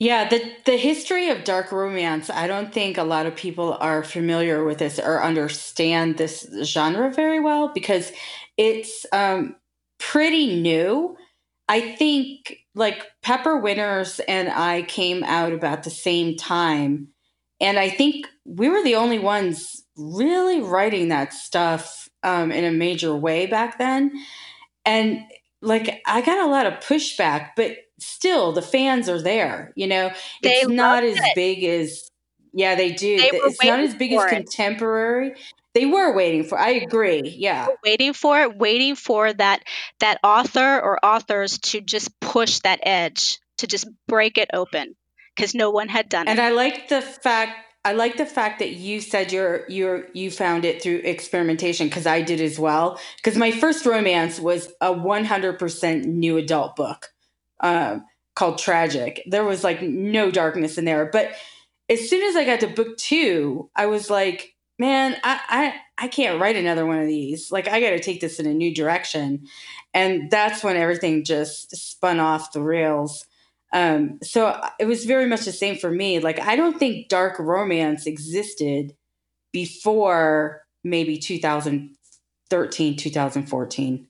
[0.00, 4.02] Yeah, the the history of dark romance, I don't think a lot of people are
[4.02, 8.10] familiar with this or understand this genre very well because
[8.56, 9.56] it's um,
[9.98, 11.16] pretty new.
[11.68, 17.08] I think like Pepper Winters and I came out about the same time.
[17.60, 22.72] And I think we were the only ones really writing that stuff um, in a
[22.72, 24.12] major way back then.
[24.84, 25.20] And
[25.62, 29.72] like I got a lot of pushback, but still the fans are there.
[29.76, 30.10] You know,
[30.42, 31.34] They it's not as it.
[31.34, 32.10] big as
[32.52, 33.16] yeah, they do.
[33.18, 34.30] They it's not as big as for it.
[34.30, 35.34] contemporary
[35.74, 36.58] They were waiting for.
[36.58, 37.22] I agree.
[37.38, 39.62] Yeah, waiting for it, waiting for that
[40.00, 44.96] that author or authors to just push that edge, to just break it open,
[45.36, 46.42] because no one had done and it.
[46.42, 47.66] And I like the fact.
[47.82, 52.06] I like the fact that you said you're you're you found it through experimentation because
[52.06, 53.00] I did as well.
[53.16, 57.08] Because my first romance was a 100% new adult book
[57.60, 59.22] um, called Tragic.
[59.26, 61.32] There was like no darkness in there, but
[61.90, 66.08] as soon as I got to book two, I was like, man, I, I, I
[66.08, 67.52] can't write another one of these.
[67.52, 69.46] Like, I got to take this in a new direction.
[69.92, 73.26] And that's when everything just spun off the rails.
[73.72, 76.20] Um, so uh, it was very much the same for me.
[76.20, 78.96] Like, I don't think dark romance existed
[79.52, 84.06] before maybe 2013, 2014.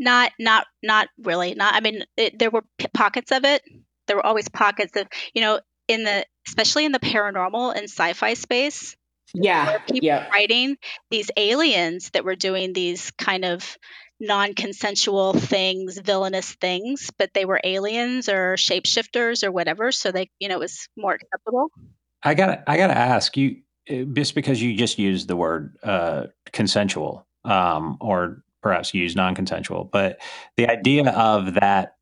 [0.00, 1.54] Not, not, not really.
[1.54, 1.74] Not.
[1.74, 3.62] I mean, it, there were p- pockets of it.
[4.08, 8.34] There were always pockets of, you know, in the, especially in the paranormal and sci-fi
[8.34, 8.96] space
[9.34, 10.76] yeah people yeah writing
[11.10, 13.76] these aliens that were doing these kind of
[14.18, 20.48] non-consensual things villainous things but they were aliens or shapeshifters or whatever so they you
[20.48, 21.68] know it was more acceptable
[22.22, 23.56] i gotta i gotta ask you
[23.90, 29.84] uh, just because you just used the word uh, consensual um, or perhaps use non-consensual
[29.92, 30.18] but
[30.56, 31.96] the idea of that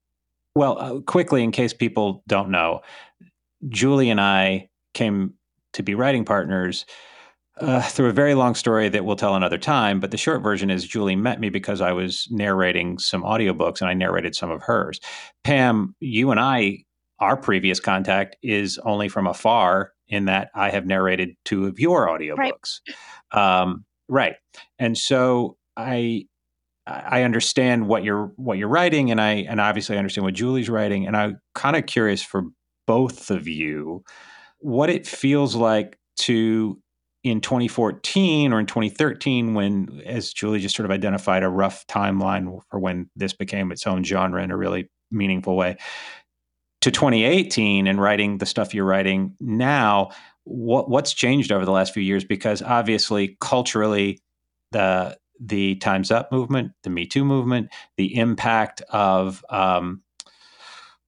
[0.55, 2.81] well uh, quickly in case people don't know
[3.69, 5.35] julie and i came
[5.73, 6.85] to be writing partners
[7.61, 10.01] uh, through a very long story that we'll tell another time.
[10.01, 13.91] But the short version is Julie met me because I was narrating some audiobooks and
[13.91, 15.01] I narrated some of hers.
[15.45, 16.85] Pam, you and I,
[17.19, 22.07] our previous contact is only from afar in that I have narrated two of your
[22.07, 22.81] audiobooks.
[23.35, 23.61] Right.
[23.61, 24.37] Um, right.
[24.79, 26.27] And so I
[26.89, 30.71] I understand what you're what you're writing and I and obviously I understand what Julie's
[30.71, 32.45] writing and I'm kind of curious for
[32.87, 34.03] both of you
[34.61, 36.81] what it feels like to
[37.25, 42.61] in 2014 or in 2013 when as julie just sort of identified a rough timeline
[42.71, 45.77] for when this became its own genre in a really meaningful way
[46.81, 50.11] to 2018 and writing the stuff you're writing now
[50.49, 52.25] what what's changed over the last few years?
[52.25, 54.21] Because obviously culturally
[54.73, 60.03] the the times up movement the me too movement the impact of um,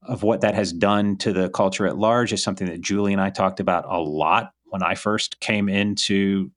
[0.03, 3.21] of what that has done to the culture at large is something that Julie and
[3.21, 6.49] I talked about a lot when I first came into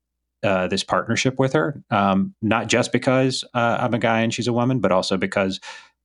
[0.43, 1.83] uh, this partnership with her.
[1.89, 5.59] Um, not just because uh, I'm a guy and she's a woman, but also because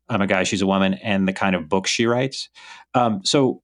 [0.09, 2.49] I'm a guy, she's a woman, and the kind of books she writes.
[2.95, 3.63] Um, so,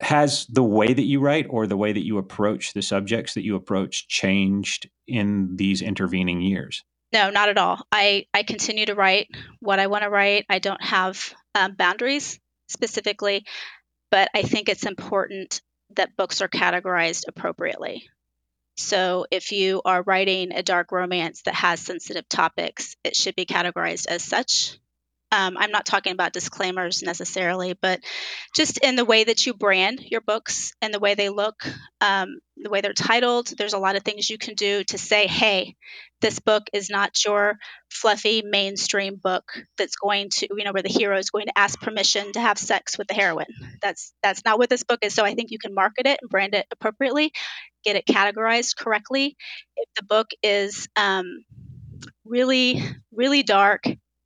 [0.00, 3.44] has the way that you write or the way that you approach the subjects that
[3.44, 6.84] you approach changed in these intervening years?
[7.12, 7.86] No, not at all.
[7.92, 9.28] I, I continue to write
[9.60, 10.44] what I want to write.
[10.48, 12.38] I don't have um, boundaries
[12.68, 13.46] specifically,
[14.10, 15.62] but I think it's important
[15.96, 18.08] that books are categorized appropriately.
[18.76, 23.46] So, if you are writing a dark romance that has sensitive topics, it should be
[23.46, 24.78] categorized as such.
[25.36, 28.00] Um, I'm not talking about disclaimers necessarily, but
[28.54, 31.62] just in the way that you brand your books and the way they look,
[32.00, 33.48] um, the way they're titled.
[33.48, 35.76] There's a lot of things you can do to say, hey,
[36.22, 37.58] this book is not your
[37.90, 41.78] fluffy mainstream book that's going to, you know, where the hero is going to ask
[41.82, 43.44] permission to have sex with the heroine.
[43.82, 45.12] That's that's not what this book is.
[45.12, 47.32] So I think you can market it and brand it appropriately,
[47.84, 49.36] get it categorized correctly.
[49.76, 51.44] If the book is um,
[52.24, 53.82] really, really dark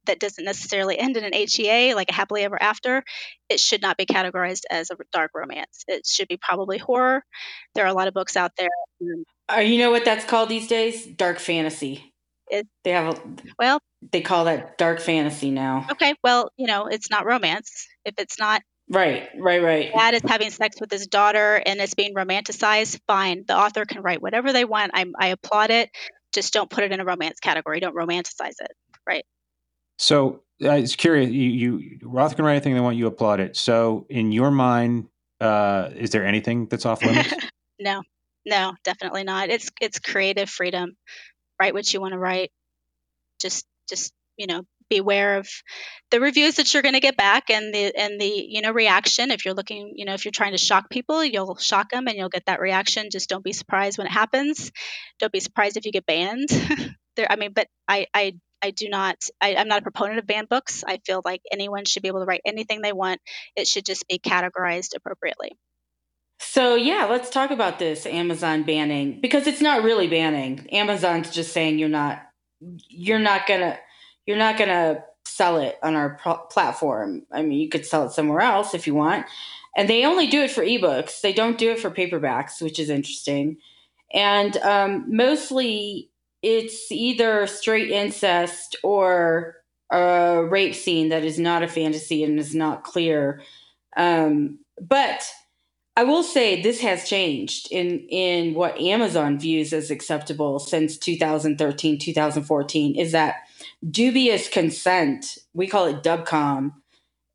[0.06, 3.02] that doesn't necessarily end in an HEA, like a happily ever after,
[3.48, 5.84] it should not be categorized as a dark romance.
[5.86, 7.22] It should be probably horror.
[7.74, 8.68] There are a lot of books out there.
[9.52, 11.06] Uh, you know what that's called these days?
[11.06, 12.12] Dark fantasy.
[12.48, 13.20] It, they have a
[13.58, 13.80] well.
[14.10, 15.86] They call that dark fantasy now.
[15.92, 17.86] Okay, well, you know, it's not romance.
[18.04, 19.92] If it's not Right, right, right.
[19.92, 22.98] Dad is having sex with his daughter and it's being romanticized.
[23.06, 24.90] Fine, the author can write whatever they want.
[24.94, 25.90] I, I applaud it.
[26.34, 27.78] Just don't put it in a romance category.
[27.78, 28.72] Don't romanticize it.
[29.06, 29.24] Right.
[30.00, 31.30] So I was curious.
[31.30, 32.96] You, you Roth can write anything they want.
[32.96, 33.54] You applaud it.
[33.54, 35.08] So in your mind,
[35.42, 37.34] uh, is there anything that's off limits?
[37.78, 38.02] no,
[38.46, 39.50] no, definitely not.
[39.50, 40.96] It's it's creative freedom.
[41.60, 42.50] Write what you want to write.
[43.42, 45.48] Just just you know beware of
[46.10, 49.30] the reviews that you're going to get back and the and the you know reaction
[49.30, 52.16] if you're looking you know if you're trying to shock people you'll shock them and
[52.16, 54.72] you'll get that reaction just don't be surprised when it happens
[55.20, 56.48] don't be surprised if you get banned
[57.16, 60.26] there i mean but i i I do not, I, am not a proponent of
[60.26, 60.84] banned books.
[60.86, 63.20] I feel like anyone should be able to write anything they want.
[63.56, 65.56] It should just be categorized appropriately.
[66.38, 70.68] So, yeah, let's talk about this Amazon banning because it's not really banning.
[70.72, 72.22] Amazon's just saying you're not,
[72.88, 73.78] you're not gonna,
[74.26, 77.26] you're not gonna sell it on our pro- platform.
[77.30, 79.26] I mean, you could sell it somewhere else if you want.
[79.76, 81.20] And they only do it for ebooks.
[81.20, 83.58] They don't do it for paperbacks, which is interesting.
[84.12, 86.09] and um, mostly
[86.42, 89.56] it's either straight incest or
[89.90, 93.42] a rape scene that is not a fantasy and is not clear.
[93.96, 95.28] Um, but
[95.96, 101.98] I will say this has changed in in what Amazon views as acceptable since 2013,
[101.98, 103.36] 2014 is that
[103.88, 106.72] dubious consent, we call it dubcom,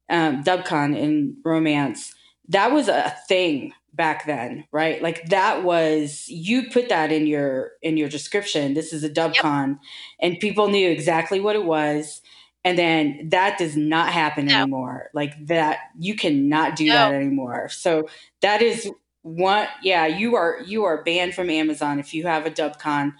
[0.09, 2.15] um, dubcon in romance,
[2.47, 5.01] that was a thing back then, right?
[5.01, 8.73] Like that was you put that in your in your description.
[8.73, 9.77] This is a dubcon, yep.
[10.19, 12.21] and people knew exactly what it was.
[12.63, 14.61] And then that does not happen no.
[14.61, 15.09] anymore.
[15.13, 16.93] Like that, you cannot do no.
[16.93, 17.69] that anymore.
[17.69, 18.09] So
[18.41, 18.89] that is
[19.21, 19.67] one.
[19.83, 23.13] Yeah, you are you are banned from Amazon if you have a dubcon.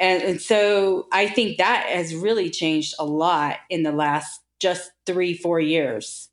[0.00, 4.90] And, and so I think that has really changed a lot in the last just
[5.06, 6.28] three, four years.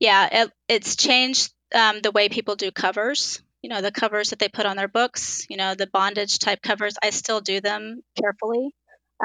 [0.00, 3.42] Yeah, it, it's changed um, the way people do covers.
[3.62, 6.62] You know, the covers that they put on their books, you know, the bondage type
[6.62, 6.94] covers.
[7.02, 8.70] I still do them carefully,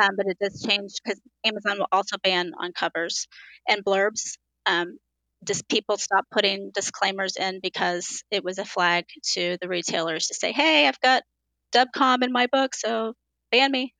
[0.01, 3.27] um, but it does change because Amazon will also ban on covers
[3.67, 4.37] and blurbs.
[4.65, 4.97] Um,
[5.45, 10.33] just people stop putting disclaimers in because it was a flag to the retailers to
[10.33, 11.23] say, "Hey, I've got
[11.71, 13.13] dubcon in my book, so
[13.51, 13.93] ban me."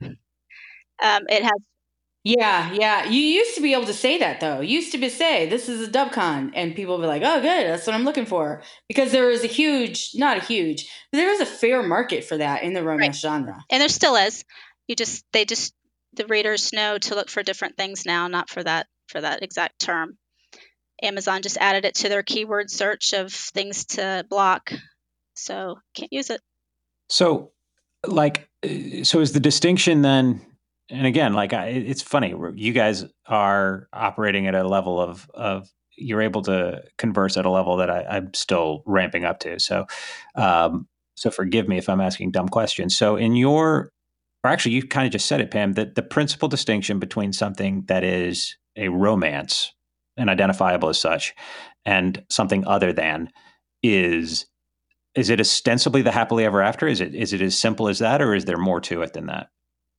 [1.03, 1.59] Um, it has
[2.23, 3.05] yeah, yeah.
[3.05, 4.61] You used to be able to say that though.
[4.61, 7.67] You used to be say this is a dubcon, and people be like, "Oh, good,
[7.67, 11.29] that's what I'm looking for," because there was a huge, not a huge, but there
[11.29, 13.29] was a fair market for that in the romance right.
[13.29, 14.45] genre, and there still is.
[14.87, 15.73] You just they just
[16.13, 19.79] the readers know to look for different things now, not for that for that exact
[19.79, 20.17] term.
[21.01, 24.71] Amazon just added it to their keyword search of things to block,
[25.33, 26.39] so can't use it.
[27.09, 27.51] So,
[28.07, 30.39] like, uh, so is the distinction then?
[30.89, 35.69] And again, like I, it's funny, you guys are operating at a level of of
[35.97, 39.59] you're able to converse at a level that I, am still ramping up to.
[39.59, 39.85] So,
[40.35, 42.97] um, so forgive me if I'm asking dumb questions.
[42.97, 43.91] So, in your,
[44.43, 47.83] or actually, you kind of just said it, Pam, that the principal distinction between something
[47.87, 49.71] that is a romance
[50.17, 51.33] and identifiable as such,
[51.85, 53.29] and something other than,
[53.81, 54.45] is
[55.15, 56.87] is it ostensibly the happily ever after?
[56.87, 59.27] Is it is it as simple as that, or is there more to it than
[59.27, 59.49] that?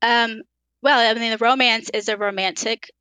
[0.02, 0.42] Um,
[0.84, 2.92] well, I mean, the romance is a romantic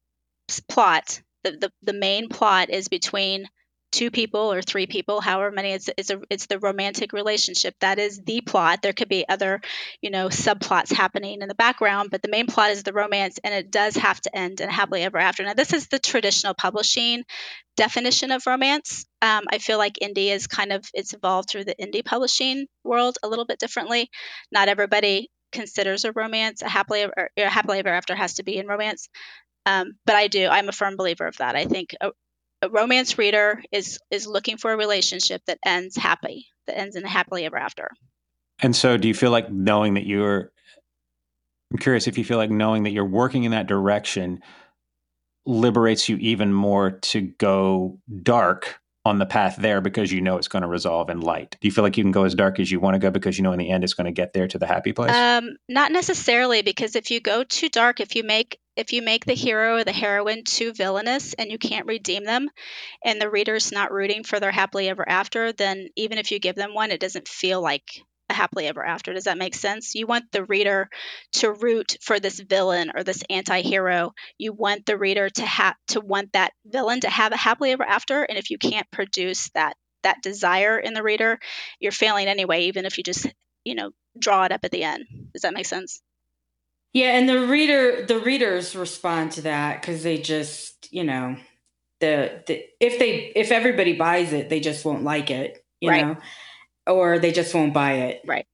[0.69, 1.21] plot.
[1.43, 3.49] The, the, the main plot is between
[3.91, 5.73] two people or three people, however many.
[5.73, 8.81] It's it's a it's the romantic relationship that is the plot.
[8.81, 9.59] There could be other,
[10.01, 13.53] you know, subplots happening in the background, but the main plot is the romance, and
[13.53, 15.43] it does have to end in happily ever after.
[15.43, 17.23] Now, this is the traditional publishing
[17.75, 19.05] definition of romance.
[19.21, 23.17] Um, I feel like indie is kind of it's evolved through the indie publishing world
[23.23, 24.09] a little bit differently.
[24.53, 28.57] Not everybody considers a romance a happily ever, a happily ever after has to be
[28.57, 29.07] in romance.
[29.65, 30.47] Um, but I do.
[30.47, 31.55] I'm a firm believer of that.
[31.55, 32.11] I think a,
[32.61, 37.05] a, romance reader is is looking for a relationship that ends happy, that ends in
[37.05, 37.89] a happily ever after.
[38.61, 40.51] And so, do you feel like knowing that you're?
[41.71, 44.41] I'm curious if you feel like knowing that you're working in that direction
[45.45, 50.47] liberates you even more to go dark on the path there because you know it's
[50.47, 51.57] going to resolve in light.
[51.59, 53.37] Do you feel like you can go as dark as you want to go because
[53.37, 55.11] you know in the end it's going to get there to the happy place?
[55.11, 59.25] Um, not necessarily because if you go too dark, if you make if you make
[59.25, 62.49] the hero or the heroine too villainous and you can't redeem them
[63.03, 66.55] and the reader's not rooting for their happily ever after, then even if you give
[66.55, 69.13] them one, it doesn't feel like happily ever after.
[69.13, 69.95] Does that make sense?
[69.95, 70.89] You want the reader
[71.33, 74.13] to root for this villain or this anti-hero.
[74.37, 77.83] You want the reader to have to want that villain to have a happily ever
[77.83, 78.23] after.
[78.23, 81.39] And if you can't produce that that desire in the reader,
[81.79, 83.25] you're failing anyway, even if you just,
[83.63, 85.05] you know, draw it up at the end.
[85.31, 86.01] Does that make sense?
[86.93, 91.37] Yeah, and the reader the readers respond to that because they just, you know,
[91.99, 95.65] the, the if they if everybody buys it, they just won't like it.
[95.79, 96.05] You right.
[96.05, 96.17] know?
[96.87, 98.21] Or they just won't buy it.
[98.25, 98.45] Right.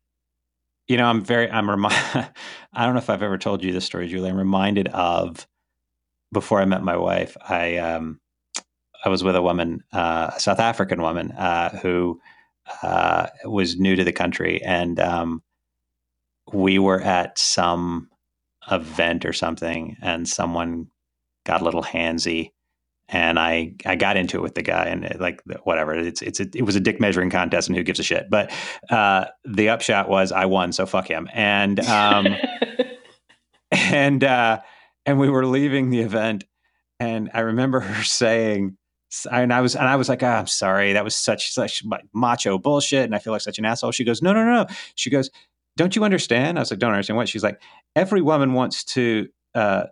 [0.88, 2.00] You know, I'm very, I'm reminded,
[2.74, 4.30] I don't know if I've ever told you this story, Julie.
[4.30, 5.48] I'm reminded of
[6.32, 8.20] before I met my wife, I, um,
[9.04, 12.20] I was with a woman, uh, a South African woman, uh, who,
[12.84, 14.62] uh, was new to the country.
[14.64, 15.44] And, um,
[16.54, 18.10] we were at some
[18.72, 20.88] event or something and someone
[21.46, 22.52] got a little handsy
[23.12, 25.94] and I I got into it with the guy and it, like whatever.
[25.94, 28.30] It's it's a, it was a dick measuring contest and who gives a shit.
[28.30, 28.52] But
[28.90, 31.28] uh, the upshot was I won so fuck him.
[31.34, 32.28] And um,
[33.72, 34.60] and uh,
[35.06, 36.44] and we were leaving the event
[37.00, 38.78] and I remember her saying
[39.32, 40.94] and I was and I was like oh, I'm sorry.
[40.94, 43.92] That was such such macho bullshit and I feel like such an asshole.
[43.92, 44.68] She goes no no no.
[44.96, 45.32] She goes
[45.78, 46.60] don't you understand?
[46.60, 47.28] I was like don't understand what?
[47.28, 47.60] She's like
[47.96, 49.86] every woman wants to uh,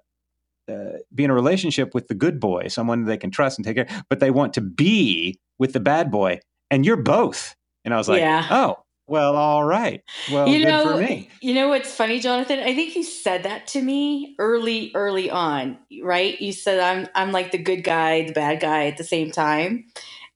[0.69, 3.75] uh, be in a relationship with the good boy, someone they can trust and take
[3.75, 6.39] care, but they want to be with the bad boy,
[6.69, 7.55] and you're both.
[7.85, 8.47] And I was like, yeah.
[8.49, 10.01] oh, Well, all right.
[10.29, 11.29] Well, you good know, for me.
[11.41, 12.59] You know what's funny, Jonathan?
[12.59, 16.39] I think you said that to me early, early on, right?
[16.41, 19.85] You said I'm I'm like the good guy, the bad guy at the same time.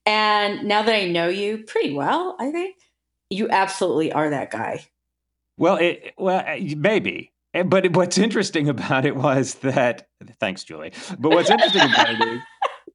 [0.06, 2.78] And now that I know you pretty well, I think
[3.30, 4.86] you absolutely are that guy.
[5.58, 6.44] Well, it well
[6.78, 7.32] maybe,
[7.66, 10.08] but what's interesting about it was that
[10.40, 10.94] thanks, Julie.
[11.20, 12.42] But what's interesting about it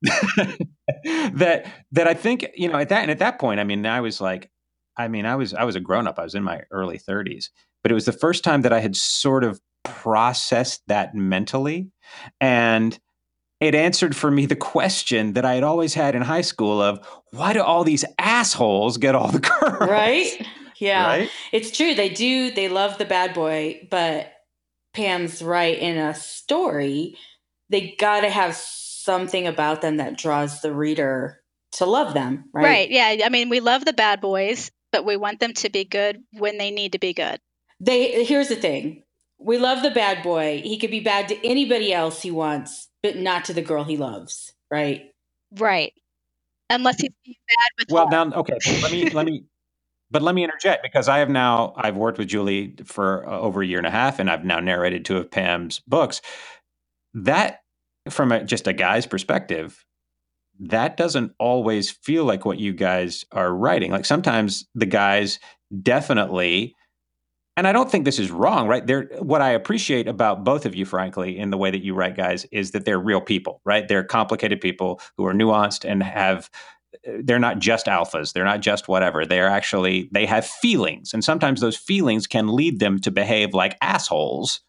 [0.03, 0.59] is
[1.35, 4.01] that that I think you know at that and at that point, I mean, I
[4.01, 4.51] was like,
[4.97, 6.19] I mean, I was I was a grown up.
[6.19, 7.47] I was in my early 30s,
[7.83, 11.91] but it was the first time that I had sort of processed that mentally,
[12.41, 12.99] and
[13.61, 17.07] it answered for me the question that I had always had in high school of
[17.31, 19.89] why do all these assholes get all the girls?
[19.89, 20.47] Right?
[20.79, 21.07] Yeah.
[21.07, 21.31] Right?
[21.53, 21.95] It's true.
[21.95, 22.51] They do.
[22.51, 24.31] They love the bad boy, but
[24.97, 25.79] Pam's right.
[25.79, 27.17] In a story,
[27.69, 31.41] they got to have something about them that draws the reader
[31.73, 32.65] to love them, right?
[32.65, 32.91] Right.
[32.91, 33.17] Yeah.
[33.25, 36.59] I mean, we love the bad boys, but we want them to be good when
[36.59, 37.39] they need to be good.
[37.79, 39.03] They here's the thing.
[39.39, 40.63] We love the bad boy.
[40.65, 43.99] He could be bad to anybody else he wants, but not to the girl he
[43.99, 45.11] loves, right?
[45.59, 45.93] Right.
[46.71, 48.11] Unless he's bad with Well, her.
[48.11, 49.45] now okay, let me let me
[50.11, 53.63] but let me interject because I have now I've worked with Julie for uh, over
[53.63, 56.21] a year and a half and I've now narrated two of Pam's books.
[57.15, 57.61] That
[58.09, 59.85] from a, just a guy's perspective,
[60.61, 63.91] that doesn't always feel like what you guys are writing.
[63.91, 65.39] Like sometimes the guys
[65.83, 66.75] definitely
[67.57, 68.87] and I don't think this is wrong, right?
[68.87, 72.15] They're what I appreciate about both of you, frankly, in the way that you write
[72.15, 73.89] guys, is that they're real people, right?
[73.89, 76.51] They're complicated people who are nuanced and have
[77.23, 81.13] they're not just alphas they're not just whatever they're actually they have feelings.
[81.13, 84.61] And sometimes those feelings can lead them to behave like assholes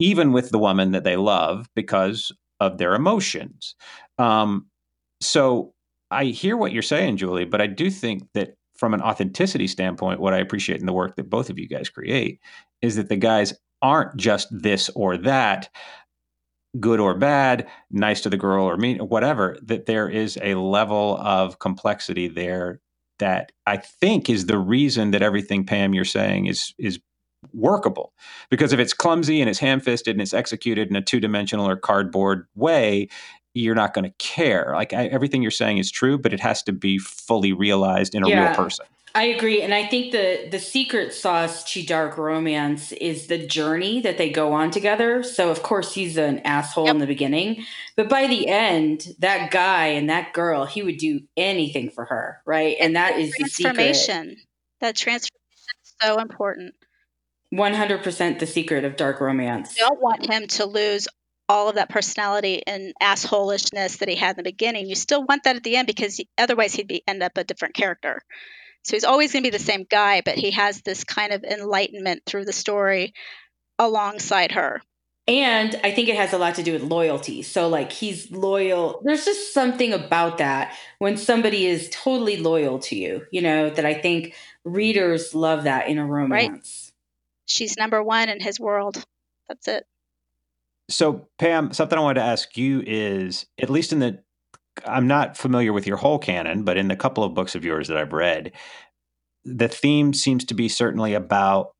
[0.00, 3.74] even with the woman that they love because of their emotions.
[4.18, 4.66] Um,
[5.20, 5.74] so
[6.10, 10.20] i hear what you're saying julie but i do think that from an authenticity standpoint
[10.20, 12.40] what i appreciate in the work that both of you guys create
[12.82, 15.68] is that the guys aren't just this or that
[16.78, 21.16] good or bad, nice to the girl or mean, whatever, that there is a level
[21.18, 22.80] of complexity there
[23.18, 27.00] that I think is the reason that everything Pam you're saying is is
[27.52, 28.12] workable.
[28.50, 32.46] Because if it's clumsy and it's ham-fisted and it's executed in a two-dimensional or cardboard
[32.54, 33.08] way,
[33.54, 34.72] you're not going to care.
[34.74, 38.22] Like I, everything you're saying is true, but it has to be fully realized in
[38.24, 38.46] a Yeah.
[38.46, 38.86] real person.
[39.14, 44.00] I agree, and I think the the secret sauce to dark romance is the journey
[44.02, 45.22] that they go on together.
[45.22, 47.64] So of course he's an asshole in the beginning,
[47.96, 52.40] but by the end, that guy and that girl, he would do anything for her,
[52.44, 52.76] right?
[52.80, 53.74] And that is the secret.
[53.74, 54.36] transformation.
[54.80, 56.74] That transformation is so important.
[57.50, 59.76] One hundred percent the secret of dark romance.
[59.78, 61.08] You don't want him to lose
[61.48, 64.86] all of that personality and assholishness that he had in the beginning.
[64.86, 67.74] You still want that at the end because otherwise he'd be end up a different
[67.74, 68.20] character.
[68.84, 71.44] So he's always going to be the same guy, but he has this kind of
[71.44, 73.12] enlightenment through the story
[73.78, 74.80] alongside her.
[75.26, 77.42] And I think it has a lot to do with loyalty.
[77.42, 79.02] So, like, he's loyal.
[79.04, 83.84] There's just something about that when somebody is totally loyal to you, you know, that
[83.84, 86.92] I think readers love that in a romance.
[87.44, 89.04] She's number one in his world.
[89.48, 89.86] That's it.
[90.88, 94.22] So, Pam, something I wanted to ask you is at least in the,
[94.86, 97.88] I'm not familiar with your whole canon, but in the couple of books of yours
[97.88, 98.52] that I've read,
[99.44, 101.72] the theme seems to be certainly about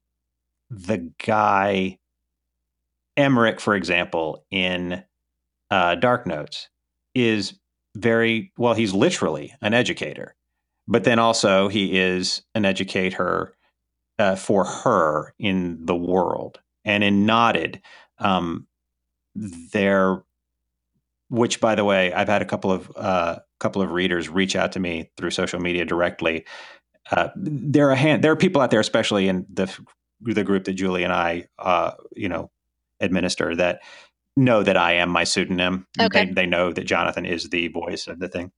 [0.70, 1.99] the guy,
[3.16, 5.05] Emmerich, for example, in
[5.70, 6.68] uh, Dark Notes,
[7.14, 7.59] is
[7.96, 10.34] very, well, he's literally an educator,
[10.86, 13.55] but then also he is an educator
[14.18, 16.61] uh, for her in the world.
[16.84, 17.80] And in Knotted,
[18.18, 18.66] um,
[19.34, 20.22] there
[21.31, 24.72] which by the way i've had a couple of uh couple of readers reach out
[24.72, 26.47] to me through social media directly.
[27.11, 29.72] Uh, there are hand, there are people out there especially in the
[30.20, 32.51] the group that julie and i uh you know
[33.01, 33.81] administer that
[34.37, 35.87] know that i am my pseudonym.
[35.99, 36.26] Okay.
[36.26, 38.53] they, they know that jonathan is the voice of the thing.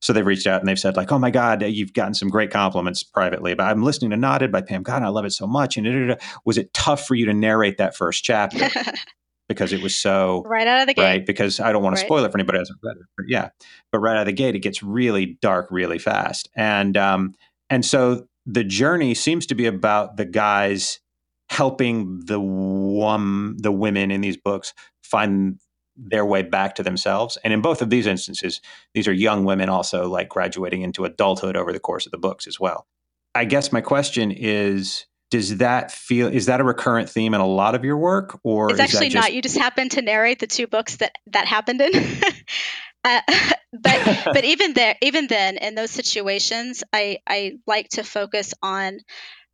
[0.00, 2.50] So they've reached out and they've said like oh my god you've gotten some great
[2.50, 4.82] compliments privately but i'm listening to Knotted by pam.
[4.82, 5.76] God i love it so much.
[5.76, 6.26] And da, da, da.
[6.44, 8.68] was it tough for you to narrate that first chapter
[9.48, 11.02] because it was so right out of the gate.
[11.02, 11.26] right?
[11.26, 13.06] Because I don't want to spoil it for anybody who hasn't read it.
[13.16, 13.50] But yeah,
[13.92, 17.34] but right out of the gate, it gets really dark really fast, and um,
[17.70, 21.00] and so the journey seems to be about the guys
[21.48, 25.58] helping the wom- the women in these books find
[25.96, 27.38] their way back to themselves.
[27.42, 28.60] And in both of these instances,
[28.94, 32.46] these are young women also like graduating into adulthood over the course of the books
[32.46, 32.86] as well.
[33.34, 35.06] I guess my question is.
[35.30, 38.70] Does that feel is that a recurrent theme in a lot of your work, or
[38.70, 39.34] It's is that actually just not.
[39.34, 41.92] You just happen to narrate the two books that that happened in.
[43.04, 43.20] uh,
[43.72, 48.98] but but even there, even then, in those situations, I I like to focus on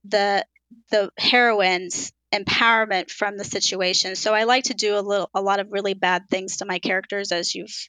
[0.04, 0.44] the
[0.90, 4.16] the heroine's empowerment from the situation.
[4.16, 6.78] So I like to do a little a lot of really bad things to my
[6.78, 7.88] characters as you've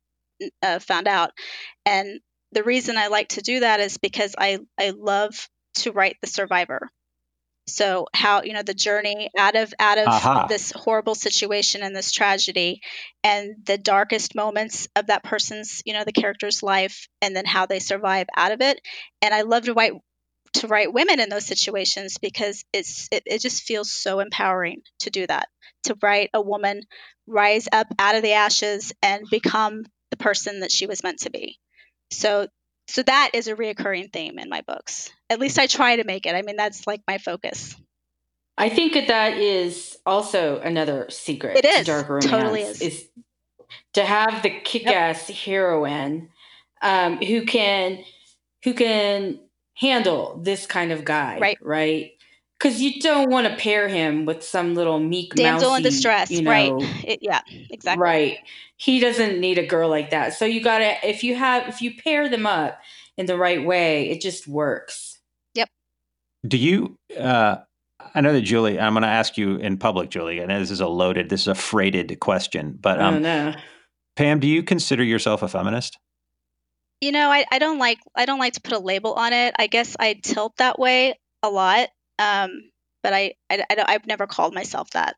[0.61, 1.31] uh, found out.
[1.85, 2.19] And
[2.51, 6.27] the reason I like to do that is because I I love to write the
[6.27, 6.89] survivor.
[7.65, 10.47] So how you know the journey out of out of Aha.
[10.47, 12.81] this horrible situation and this tragedy
[13.23, 17.65] and the darkest moments of that person's you know the character's life and then how
[17.65, 18.81] they survive out of it.
[19.21, 19.93] And I love to write
[20.53, 25.09] to write women in those situations because it's it, it just feels so empowering to
[25.09, 25.47] do that
[25.83, 26.81] to write a woman
[27.27, 31.31] rise up out of the ashes and become the person that she was meant to
[31.31, 31.57] be
[32.11, 32.47] so
[32.87, 36.25] so that is a reoccurring theme in my books at least i try to make
[36.25, 37.75] it i mean that's like my focus
[38.57, 41.57] I think that that is also another secret.
[41.57, 43.09] It to dark romance Totally is.
[43.93, 46.29] to have the kick-ass heroine
[46.81, 48.03] um, who can
[48.63, 49.39] who can
[49.75, 51.57] handle this kind of guy, Right.
[51.61, 52.11] Right.
[52.63, 56.47] Because you don't want to pair him with some little meek damsel in distress you
[56.47, 56.71] right
[57.03, 58.37] it, yeah exactly Right.
[58.77, 60.33] He doesn't need a girl like that.
[60.33, 62.79] So you gotta if you have if you pair them up
[63.17, 65.19] in the right way, it just works.
[65.55, 65.69] Yep.
[66.47, 66.97] Do you?
[67.17, 67.57] Uh,
[68.15, 68.79] I know that Julie.
[68.79, 70.41] I'm going to ask you in public, Julie.
[70.41, 73.53] I know this is a loaded, this is a freighted question, but um, don't know.
[74.15, 75.97] Pam, do you consider yourself a feminist?
[77.01, 79.53] you know I, I don't like i don't like to put a label on it
[79.59, 81.89] i guess i tilt that way a lot
[82.23, 82.49] um,
[83.03, 85.15] but I, I, I don't, i've never called myself that.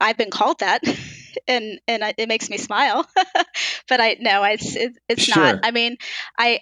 [0.00, 0.82] I've been called that
[1.48, 3.06] and and I- it makes me smile.
[3.88, 5.36] But i no it's it, it's Sure.
[5.36, 5.96] not i mean
[6.38, 6.60] i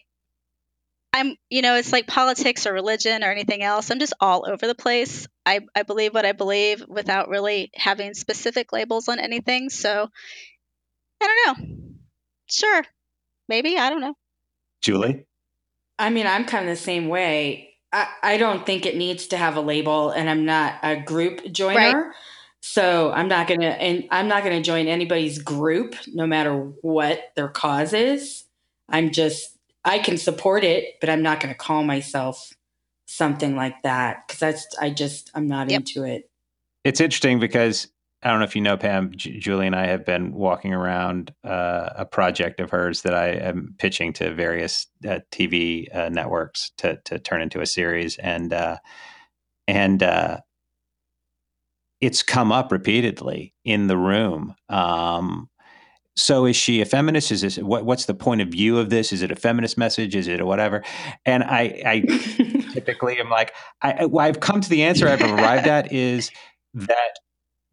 [1.13, 3.91] i'm you know it's like politics or religion or anything else.
[3.91, 5.27] I'm just all over the place.
[5.47, 9.71] I i believe what i believe without really having specific labels on anything.
[9.71, 10.09] So
[11.23, 11.77] i don't know.
[12.47, 12.83] Sure.
[13.49, 13.79] Maybe.
[13.79, 14.15] I don't know.
[14.83, 15.27] Julie?
[15.99, 17.74] I mean, I'm kind of the same way.
[17.95, 21.51] I, I don't think it needs to have a label, and I'm not a group
[21.53, 22.13] joiner.
[22.61, 27.49] So I'm not gonna, and I'm not gonna join anybody's group, no matter what their
[27.49, 28.45] cause is.
[28.89, 32.53] I'm just, I can support it, but I'm not gonna call myself
[33.07, 35.81] something like that because that's, I just, I'm not Yep.
[35.81, 36.29] into it.
[36.83, 37.87] It's interesting because
[38.25, 39.13] I don't know if you know Pam.
[39.15, 43.29] J- Julie and I have been walking around uh, a project of hers that I
[43.29, 48.53] am pitching to various uh, TV uh, networks to to turn into a series, and
[48.53, 48.79] uh,
[49.69, 50.39] and uh,
[52.01, 54.55] it's come up repeatedly in the room.
[54.69, 55.51] Um,
[56.17, 57.33] so is she a feminist?
[57.33, 59.13] Is this what, what's the point of view of this?
[59.13, 60.15] Is it a feminist message?
[60.15, 60.85] Is it a whatever?
[61.27, 62.01] And I, I
[62.73, 63.53] typically am like,
[63.83, 66.31] I, I've come to the answer I've arrived at is
[66.75, 67.24] that th-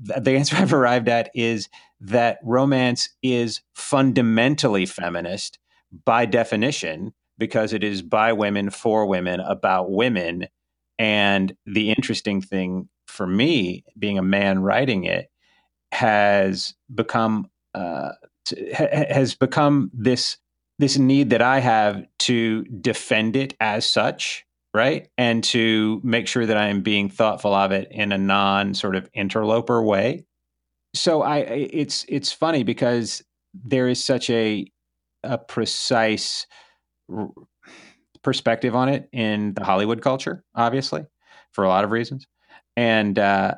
[0.02, 1.70] the answer I've arrived at is
[2.02, 5.60] that romance is fundamentally feminist
[6.06, 10.48] by definition because it is by women for women about women.
[11.00, 15.30] And the interesting thing for me, being a man writing it,
[15.92, 18.12] has become uh,
[18.74, 20.38] has become this
[20.80, 25.08] this need that I have to defend it as such, right?
[25.18, 28.96] And to make sure that I am being thoughtful of it in a non sort
[28.96, 30.26] of interloper way.
[30.94, 34.66] So I it's it's funny because there is such a
[35.24, 36.46] a precise
[37.14, 37.30] r-
[38.24, 41.06] perspective on it in the Hollywood culture, obviously,
[41.52, 42.28] for a lot of reasons.
[42.76, 43.56] And uh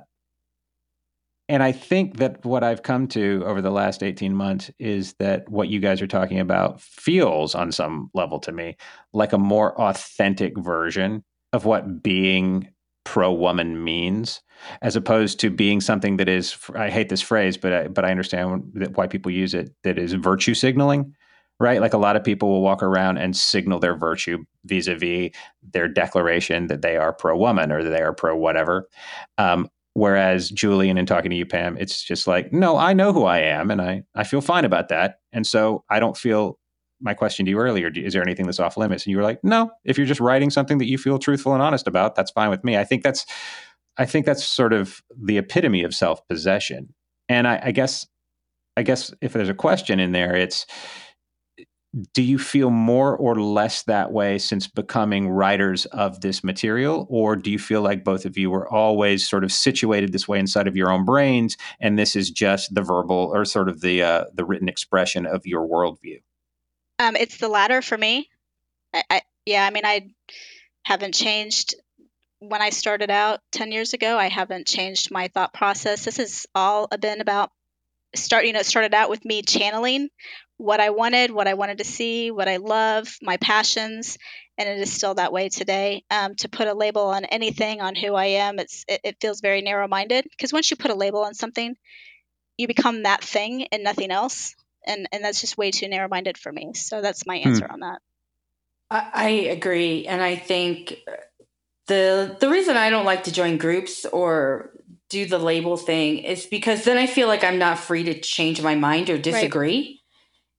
[1.49, 5.47] and I think that what I've come to over the last 18 months is that
[5.49, 8.77] what you guys are talking about feels on some level to me
[9.13, 12.69] like a more authentic version of what being
[13.03, 14.41] pro woman means
[14.81, 18.11] as opposed to being something that is I hate this phrase but I, but I
[18.11, 21.13] understand why people use it that is virtue signaling
[21.59, 21.81] right?
[21.81, 25.29] Like a lot of people will walk around and signal their virtue vis-a-vis
[25.71, 28.89] their declaration that they are pro woman or that they are pro whatever
[29.37, 33.25] um, Whereas Julian and talking to you, Pam, it's just like, no, I know who
[33.25, 35.19] I am and I, I feel fine about that.
[35.31, 36.57] And so I don't feel
[36.99, 39.05] my question to you earlier, is there anything that's off limits?
[39.05, 41.61] And you were like, no, if you're just writing something that you feel truthful and
[41.61, 42.77] honest about, that's fine with me.
[42.77, 43.25] I think that's,
[43.97, 46.93] I think that's sort of the epitome of self-possession.
[47.29, 48.07] And I, I guess,
[48.75, 50.65] I guess if there's a question in there, it's,
[52.13, 57.35] do you feel more or less that way since becoming writers of this material or
[57.35, 60.67] do you feel like both of you were always sort of situated this way inside
[60.67, 64.25] of your own brains and this is just the verbal or sort of the uh,
[64.33, 66.19] the written expression of your worldview
[66.99, 68.29] Um, it's the latter for me.
[68.93, 70.09] I, I yeah, I mean, I
[70.83, 71.75] haven't changed
[72.39, 74.17] when I started out 10 years ago.
[74.17, 76.05] I haven't changed my thought process.
[76.05, 77.51] This has all been about
[78.15, 80.07] start you know started out with me channeling
[80.63, 84.17] what I wanted, what I wanted to see, what I love, my passions,
[84.57, 86.05] and it is still that way today.
[86.09, 89.41] Um, to put a label on anything on who I am, it's it, it feels
[89.41, 91.75] very narrow-minded because once you put a label on something,
[92.57, 94.55] you become that thing and nothing else,
[94.87, 96.73] and and that's just way too narrow-minded for me.
[96.75, 97.49] So that's my hmm.
[97.49, 97.73] answer hmm.
[97.73, 97.99] on that.
[98.89, 100.97] I, I agree, and I think
[101.87, 104.71] the the reason I don't like to join groups or
[105.09, 108.61] do the label thing is because then I feel like I'm not free to change
[108.61, 109.77] my mind or disagree.
[109.77, 109.99] Right.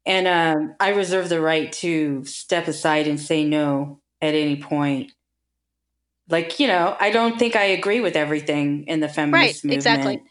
[0.06, 5.12] And um, I reserve the right to step aside and say no at any point.
[6.28, 9.74] Like, you know, I don't think I agree with everything in the feminist right, movement.
[9.74, 10.22] Exactly.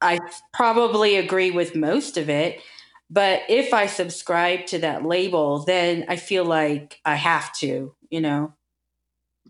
[0.00, 0.18] I
[0.52, 2.60] probably agree with most of it.
[3.08, 8.20] But if I subscribe to that label, then I feel like I have to, you
[8.20, 8.54] know.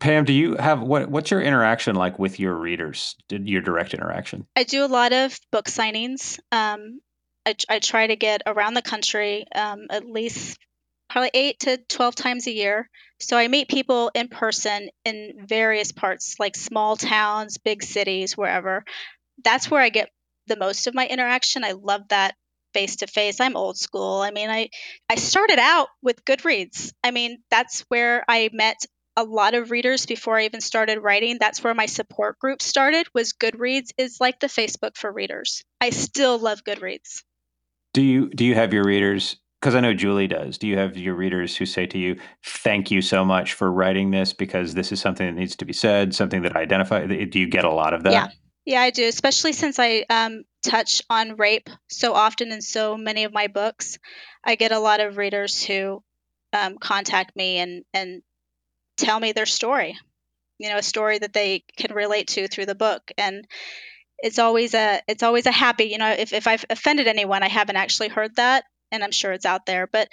[0.00, 1.08] Pam, do you have what?
[1.08, 3.14] What's your interaction like with your readers?
[3.28, 4.48] Did your direct interaction?
[4.56, 6.40] I do a lot of book signings.
[6.50, 7.00] Um,
[7.46, 10.58] I, I try to get around the country um, at least
[11.10, 12.88] probably eight to 12 times a year.
[13.20, 18.84] So I meet people in person in various parts, like small towns, big cities, wherever.
[19.44, 20.10] That's where I get
[20.46, 21.64] the most of my interaction.
[21.64, 22.34] I love that
[22.72, 23.40] face to face.
[23.40, 24.20] I'm old school.
[24.20, 24.70] I mean, I
[25.10, 26.92] I started out with Goodreads.
[27.04, 28.86] I mean, that's where I met
[29.16, 31.36] a lot of readers before I even started writing.
[31.38, 33.06] That's where my support group started.
[33.14, 35.62] Was Goodreads is like the Facebook for readers.
[35.80, 37.22] I still love Goodreads.
[37.94, 39.36] Do you do you have your readers?
[39.60, 40.58] Because I know Julie does.
[40.58, 44.10] Do you have your readers who say to you, "Thank you so much for writing
[44.10, 47.06] this because this is something that needs to be said, something that I identify"?
[47.06, 48.12] Do you get a lot of that?
[48.12, 48.28] Yeah,
[48.64, 49.06] yeah, I do.
[49.06, 53.98] Especially since I um, touch on rape so often in so many of my books,
[54.44, 56.02] I get a lot of readers who
[56.52, 58.22] um, contact me and and
[58.96, 59.96] tell me their story.
[60.58, 63.46] You know, a story that they can relate to through the book, and
[64.22, 65.84] it's always a it's always a happy.
[65.84, 69.32] You know, if if I've offended anyone, I haven't actually heard that, and I'm sure
[69.32, 70.08] it's out there, but.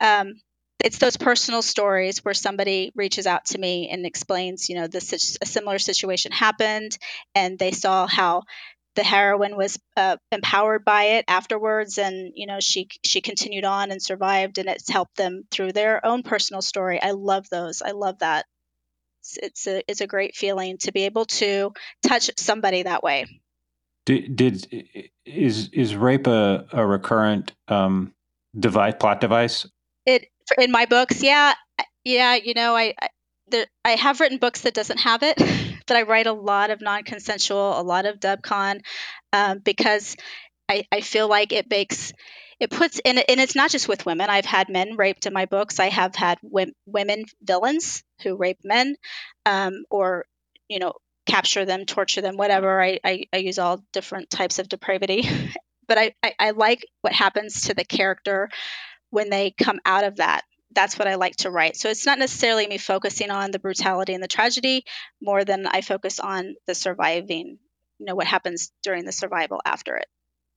[0.00, 0.34] Um,
[0.82, 5.36] it's those personal stories where somebody reaches out to me and explains, you know, this
[5.42, 6.96] a similar situation happened,
[7.34, 8.44] and they saw how
[8.94, 13.90] the heroine was uh, empowered by it afterwards and you know she she continued on
[13.90, 17.92] and survived and it's helped them through their own personal story i love those i
[17.92, 18.46] love that
[19.20, 21.72] it's, it's a it's a great feeling to be able to
[22.06, 23.26] touch somebody that way
[24.06, 28.12] did, did is is rape a, a recurrent um
[28.58, 29.66] device plot device?
[30.06, 30.26] It
[30.58, 31.54] in my books yeah
[32.04, 32.92] yeah you know i
[33.52, 35.40] I, I have written books that doesn't have it
[35.90, 38.82] but I write a lot of non consensual, a lot of dubcon,
[39.32, 40.16] um, because
[40.68, 42.12] I, I feel like it makes
[42.60, 44.30] it puts in and it's not just with women.
[44.30, 45.80] I've had men raped in my books.
[45.80, 46.38] I have had
[46.86, 48.94] women villains who rape men
[49.46, 50.26] um, or
[50.68, 50.92] you know
[51.30, 55.28] capture them torture them whatever I, I, I use all different types of depravity
[55.88, 58.48] but I, I, I like what happens to the character
[59.10, 61.76] when they come out of that that's what I like to write.
[61.76, 64.84] So it's not necessarily me focusing on the brutality and the tragedy
[65.20, 67.58] more than I focus on the surviving,
[67.98, 70.06] you know, what happens during the survival after it.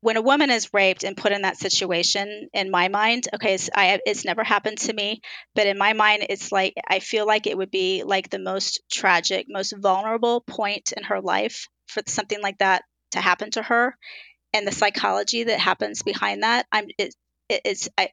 [0.04, 3.70] When a woman is raped and put in that situation, in my mind, okay, it's,
[3.74, 5.22] I, it's never happened to me,
[5.56, 8.82] but in my mind, it's like I feel like it would be like the most
[8.91, 13.95] tragic, most vulnerable point in her life for something like that to happen to her,
[14.54, 16.66] and the psychology that happens behind that.
[16.70, 17.16] I'm it,
[17.47, 18.10] it's I,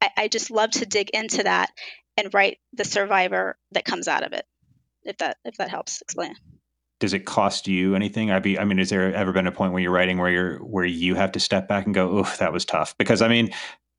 [0.00, 1.70] I, I just love to dig into that
[2.16, 4.44] and write the survivor that comes out of it.
[5.04, 6.34] If that if that helps explain.
[7.00, 8.30] Does it cost you anything?
[8.30, 10.58] I be I mean, has there ever been a point where you're writing where you're
[10.58, 12.96] where you have to step back and go, "Oof, that was tough"?
[12.98, 13.50] Because I mean,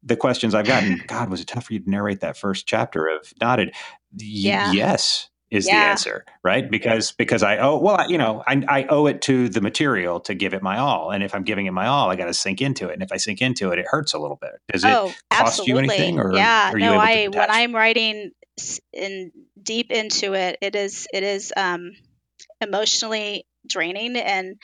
[0.04, 3.08] the questions I've gotten, God, was it tough for you to narrate that first chapter
[3.08, 3.74] of Knotted?
[4.18, 4.72] Yeah.
[4.72, 5.80] yes, is yeah.
[5.80, 6.70] the answer, right?
[6.70, 10.20] Because because I owe well, I, you know, I, I owe it to the material
[10.22, 12.34] to give it my all, and if I'm giving it my all, I got to
[12.34, 14.52] sink into it, and if I sink into it, it hurts a little bit.
[14.72, 15.72] Does oh, it cost absolutely.
[15.72, 16.20] you anything?
[16.20, 18.32] Or yeah, no, I when I'm writing
[18.94, 19.32] in
[19.62, 21.94] deep into it, it is it is um,
[22.62, 24.56] emotionally draining, and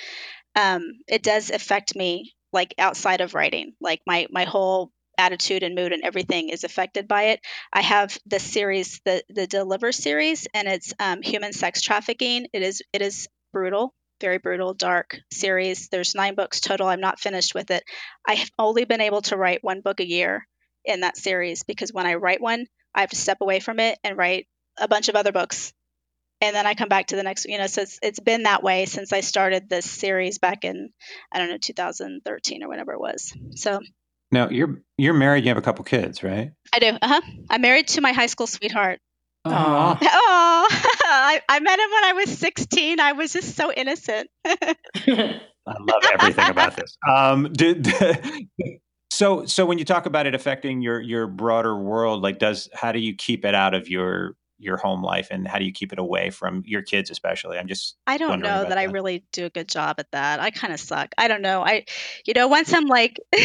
[0.56, 5.76] um, it does affect me like outside of writing, like my my whole attitude and
[5.76, 7.40] mood and everything is affected by it.
[7.72, 12.48] I have the series, the the Deliver series, and it's um, human sex trafficking.
[12.54, 15.90] It is it is brutal, very brutal, dark series.
[15.90, 16.88] There's nine books total.
[16.88, 17.84] I'm not finished with it.
[18.28, 20.48] I have only been able to write one book a year
[20.86, 23.98] in that series because when I write one, I have to step away from it
[24.04, 25.74] and write a bunch of other books.
[26.42, 28.62] And then I come back to the next, you know, so it's, it's been that
[28.62, 30.90] way since I started this series back in,
[31.32, 33.34] I don't know, 2013 or whatever it was.
[33.56, 33.80] So
[34.32, 35.46] now you're you're married.
[35.46, 36.52] You have a couple kids, right?
[36.74, 36.98] I do.
[37.02, 37.22] Uh huh.
[37.50, 39.00] I'm married to my high school sweetheart.
[39.46, 39.98] Aww.
[40.02, 40.68] Oh,
[41.06, 43.00] I, I met him when I was 16.
[43.00, 44.28] I was just so innocent.
[44.46, 46.98] I love everything about this.
[47.08, 47.88] Um, did,
[49.12, 52.92] so so when you talk about it affecting your your broader world, like does how
[52.92, 55.92] do you keep it out of your your home life and how do you keep
[55.92, 57.58] it away from your kids especially?
[57.58, 60.40] I'm just i don't know that, that, i really do a good job at that.
[60.40, 61.14] I kind of suck.
[61.18, 61.64] I don't know.
[61.64, 61.86] I
[62.26, 63.20] you know once i'm like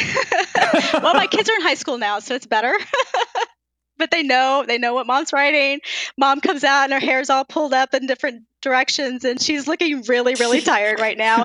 [0.94, 2.72] well my kids are in high school now so it's better
[4.00, 5.80] but they know they know what mom's writing.
[6.18, 10.02] Mom comes out and her hair's all pulled up in different directions and she's looking
[10.02, 11.44] really really tired right now.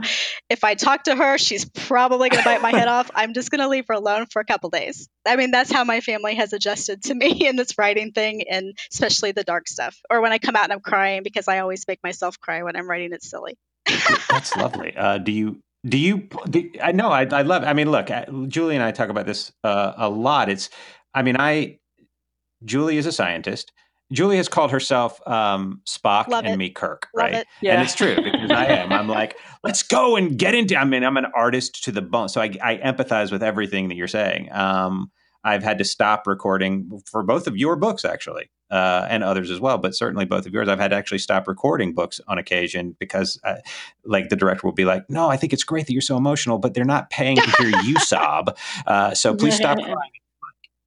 [0.49, 3.11] If I talk to her, she's probably going to bite my head off.
[3.13, 5.07] I'm just going to leave her alone for a couple days.
[5.27, 8.75] I mean, that's how my family has adjusted to me in this writing thing and
[8.91, 9.99] especially the dark stuff.
[10.09, 12.75] Or when I come out and I'm crying because I always make myself cry when
[12.75, 13.57] I'm writing it's silly.
[14.29, 14.95] that's lovely.
[14.97, 18.25] Uh, do you do you do, i know I, I love i mean look uh,
[18.47, 20.69] julie and i talk about this uh, a lot it's
[21.13, 21.77] i mean i
[22.65, 23.71] Julie is a scientist.
[24.11, 26.57] Julie has called herself um, Spock Love and it.
[26.57, 27.45] me Kirk, Love right?
[27.61, 27.73] Yeah.
[27.73, 28.93] And it's true because I am.
[28.93, 30.77] I'm like, let's go and get into.
[30.77, 33.95] I mean, I'm an artist to the bone, so I, I empathize with everything that
[33.95, 34.51] you're saying.
[34.51, 35.11] Um,
[35.43, 39.59] I've had to stop recording for both of your books, actually, uh, and others as
[39.59, 40.67] well, but certainly both of yours.
[40.67, 43.57] I've had to actually stop recording books on occasion because, uh,
[44.03, 46.57] like, the director will be like, "No, I think it's great that you're so emotional,
[46.57, 50.11] but they're not paying to hear you sob, uh, so please stop crying."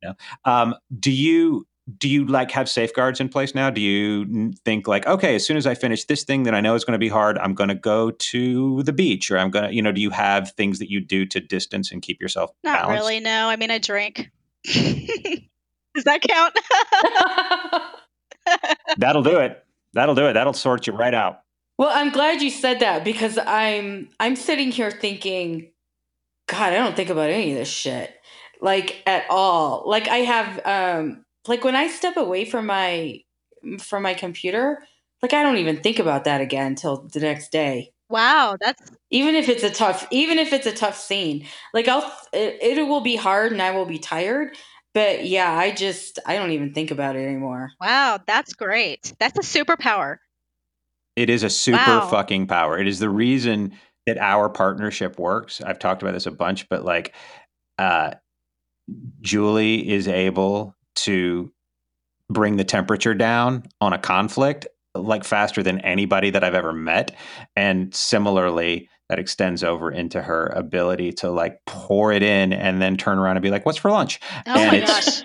[0.03, 0.15] You know?
[0.45, 3.71] um, do you do you like have safeguards in place now?
[3.71, 6.75] Do you think like, okay, as soon as I finish this thing that I know
[6.75, 9.67] is going to be hard, I'm going to go to the beach, or I'm going
[9.67, 12.51] to, you know, do you have things that you do to distance and keep yourself?
[12.63, 13.01] Not balanced?
[13.01, 13.21] really.
[13.21, 14.31] No, I mean, I drink.
[14.65, 16.59] Does that count?
[18.99, 19.65] That'll do it.
[19.95, 20.35] That'll do it.
[20.35, 21.41] That'll sort you right out.
[21.79, 25.71] Well, I'm glad you said that because I'm I'm sitting here thinking,
[26.49, 28.18] God, I don't think about any of this shit
[28.61, 29.85] like at all.
[29.87, 33.21] Like I have um like when I step away from my
[33.81, 34.85] from my computer,
[35.23, 37.93] like I don't even think about that again until the next day.
[38.11, 41.47] Wow, that's even if it's a tough even if it's a tough scene.
[41.75, 44.57] Like I'll it, it will be hard and I will be tired,
[44.95, 47.73] but yeah, I just I don't even think about it anymore.
[47.81, 49.13] Wow, that's great.
[49.19, 50.19] That's a superpower.
[51.17, 52.09] It is a super wow.
[52.09, 52.79] fucking power.
[52.79, 53.75] It is the reason
[54.07, 55.61] that our partnership works.
[55.61, 57.15] I've talked about this a bunch, but like
[57.77, 58.15] uh
[59.21, 61.53] Julie is able to
[62.31, 67.17] bring the temperature down on a conflict like faster than anybody that I've ever met.
[67.57, 72.97] And similarly, that extends over into her ability to like pour it in and then
[72.97, 74.21] turn around and be like, what's for lunch?
[74.47, 75.23] Oh and my gosh.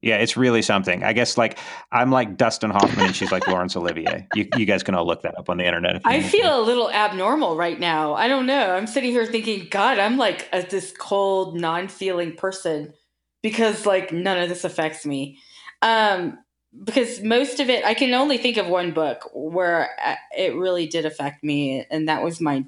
[0.00, 1.02] Yeah, it's really something.
[1.02, 1.58] I guess like
[1.90, 4.28] I'm like Dustin Hoffman and she's like Laurence Olivier.
[4.34, 6.00] You, you guys can all look that up on the internet.
[6.04, 8.14] I feel a little abnormal right now.
[8.14, 8.76] I don't know.
[8.76, 12.94] I'm sitting here thinking, God, I'm like a, this cold, non-feeling person
[13.42, 15.38] because like none of this affects me.
[15.82, 16.38] Um,
[16.84, 20.86] because most of it, I can only think of one book where uh, it really
[20.86, 22.64] did affect me, and that was my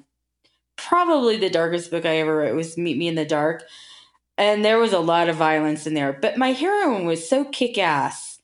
[0.75, 2.55] probably the darkest book I ever wrote.
[2.55, 3.63] Was Meet Me in the Dark,
[4.37, 6.13] and there was a lot of violence in there.
[6.13, 8.39] But my heroine was so kick ass,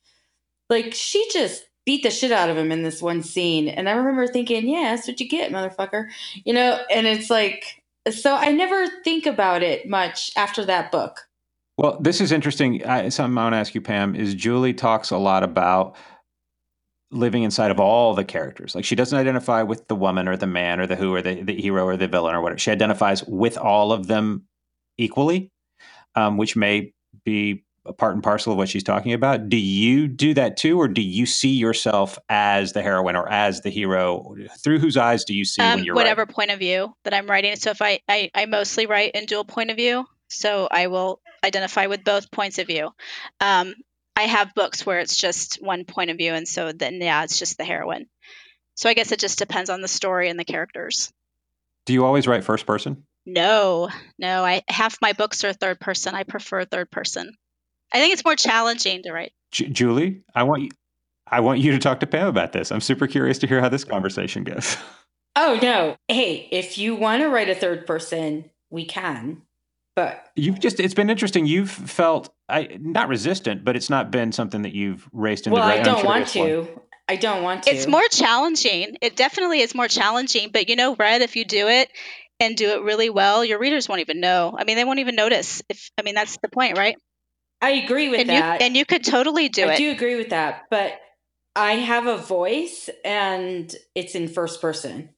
[0.69, 3.93] like she just beat the shit out of him in this one scene, and I
[3.93, 6.07] remember thinking, "Yeah, that's what you get, motherfucker,"
[6.45, 6.79] you know.
[6.91, 11.27] And it's like, so I never think about it much after that book.
[11.77, 12.83] Well, this is interesting.
[12.85, 15.95] I, something I want to ask you, Pam, is Julie talks a lot about
[17.11, 18.75] living inside of all the characters.
[18.75, 21.41] Like she doesn't identify with the woman or the man or the who or the,
[21.41, 22.59] the hero or the villain or whatever.
[22.59, 24.45] She identifies with all of them
[24.97, 25.51] equally,
[26.17, 26.93] um, which may
[27.23, 29.49] be a part and parcel of what she's talking about.
[29.49, 33.61] Do you do that too, or do you see yourself as the heroine or as
[33.61, 34.35] the hero?
[34.61, 36.33] Through whose eyes do you see um, when you're whatever writing?
[36.33, 37.55] point of view that I'm writing?
[37.55, 41.21] So if I, I I mostly write in dual point of view, so I will
[41.45, 42.89] identify with both points of view.
[43.39, 43.75] Um,
[44.15, 47.37] I have books where it's just one point of view, and so then yeah, it's
[47.37, 48.07] just the heroine.
[48.73, 51.13] So I guess it just depends on the story and the characters.
[51.85, 53.05] Do you always write first person?
[53.27, 54.45] No, no.
[54.45, 56.15] I half my books are third person.
[56.15, 57.33] I prefer third person.
[57.93, 59.33] I think it's more challenging to write.
[59.51, 60.69] J- Julie, I want you.
[61.29, 62.71] I want you to talk to Pam about this.
[62.71, 64.77] I'm super curious to hear how this conversation goes.
[65.39, 65.97] Oh no!
[66.07, 69.43] Hey, if you want to write a third person, we can.
[69.95, 71.45] But you've just it's been interesting.
[71.45, 75.57] You've felt I not resistant, but it's not been something that you've raced into.
[75.57, 75.77] The body.
[75.77, 76.61] Well, I don't want to.
[76.61, 76.67] One.
[77.07, 77.69] I don't want to.
[77.69, 78.97] It's more challenging.
[78.99, 80.49] It definitely is more challenging.
[80.51, 81.89] But you know, Red, if you do it
[82.39, 84.55] and do it really well, your readers won't even know.
[84.57, 85.61] I mean, they won't even notice.
[85.69, 86.97] If I mean, that's the point, right?
[87.61, 88.61] I agree with and that.
[88.61, 89.71] You, and you could totally do I it.
[89.71, 90.99] I do agree with that, but
[91.55, 95.09] I have a voice, and it's in first person.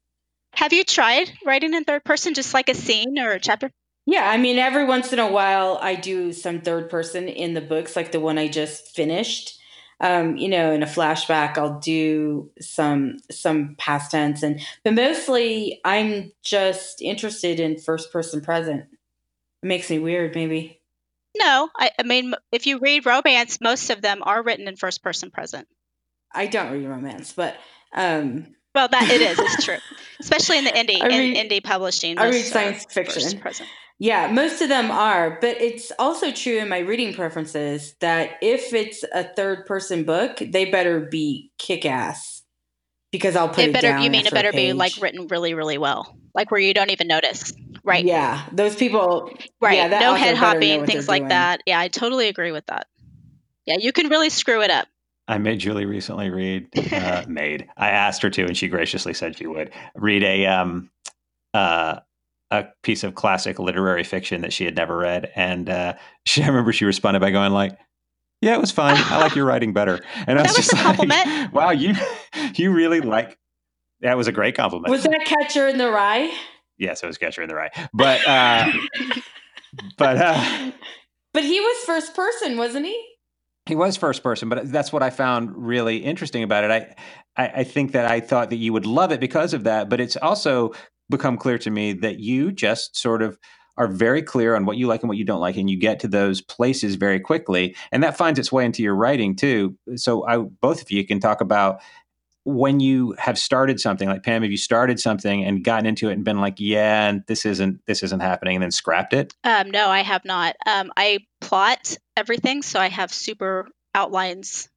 [0.53, 3.69] Have you tried writing in third person, just like a scene or a chapter?
[4.05, 7.61] Yeah, I mean, every once in a while, I do some third person in the
[7.61, 9.58] books, like the one I just finished.
[10.01, 15.81] Um, you know, in a flashback, I'll do some some past tense, and but mostly
[15.83, 18.85] I'm just interested in first person present.
[19.61, 20.81] It makes me weird, maybe.
[21.37, 25.03] No, I, I mean, if you read romance, most of them are written in first
[25.03, 25.67] person present.
[26.33, 27.57] I don't read romance, but
[27.93, 29.39] um, well, that it is.
[29.39, 29.77] It's true,
[30.19, 32.17] especially in the indie read, in indie publishing.
[32.17, 33.41] I read science fiction.
[34.01, 38.73] Yeah, most of them are, but it's also true in my reading preferences that if
[38.73, 42.43] it's a third person book, they better be kick ass
[43.11, 43.99] because I'll put it, it better.
[43.99, 47.07] You mean it better be like written really, really well, like where you don't even
[47.07, 47.51] notice,
[47.83, 48.05] right?
[48.05, 49.33] Yeah, those people.
[49.59, 51.29] Right, yeah, no head hopping, things like doing.
[51.29, 51.61] that.
[51.65, 52.87] Yeah, I totally agree with that.
[53.65, 54.87] Yeah, you can really screw it up.
[55.29, 56.67] I made Julie recently read.
[56.91, 57.67] Uh, made.
[57.77, 60.89] I asked her to, and she graciously said she would read a um,
[61.53, 61.99] uh,
[62.49, 65.93] a piece of classic literary fiction that she had never read, and uh,
[66.25, 67.77] she I remember she responded by going like,
[68.41, 68.97] "Yeah, it was fine.
[68.97, 71.53] I like your writing better." And I was, was just like, compliment.
[71.53, 71.93] "Wow, you
[72.55, 73.37] you really like."
[74.01, 74.89] That was a great compliment.
[74.89, 76.33] Was that Catcher in the Rye?
[76.77, 78.71] Yes, it was Catcher in the Rye, but uh,
[79.95, 80.71] but uh,
[81.33, 83.08] but he was first person, wasn't he?
[83.69, 86.71] He was first person, but that's what I found really interesting about it.
[86.71, 89.89] I, I, I think that I thought that you would love it because of that,
[89.89, 90.71] but it's also
[91.07, 93.37] become clear to me that you just sort of
[93.77, 95.99] are very clear on what you like and what you don't like, and you get
[95.99, 99.77] to those places very quickly, and that finds its way into your writing too.
[99.95, 101.79] So, I both of you can talk about
[102.43, 106.13] when you have started something like Pam, have you started something and gotten into it
[106.13, 109.35] and been like, yeah, and this isn't this isn't happening, and then scrapped it?
[109.43, 110.55] Um, no, I have not.
[110.65, 114.69] Um, I plot everything, so I have super outlines,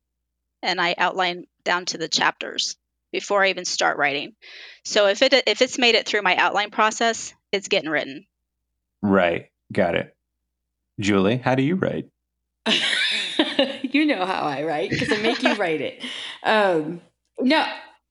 [0.63, 2.77] and I outline down to the chapters
[3.11, 4.35] before I even start writing.
[4.85, 8.27] So if it if it's made it through my outline process, it's getting written.
[9.03, 9.51] Right.
[9.73, 10.17] Got it.
[11.01, 12.07] Julie, how do you write?
[13.83, 16.05] you know how I write because I make you write it.
[16.45, 17.01] Um,
[17.41, 17.65] no,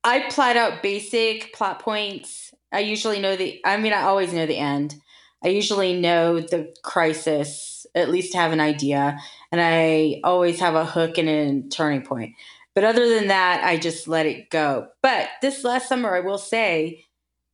[0.04, 2.54] I plot out basic plot points.
[2.72, 3.62] I usually know the.
[3.66, 4.96] I mean, I always know the end.
[5.44, 9.20] I usually know the crisis, at least have an idea,
[9.52, 12.36] and I always have a hook and a turning point.
[12.74, 14.88] But other than that, I just let it go.
[15.04, 17.06] But this last summer, I will say,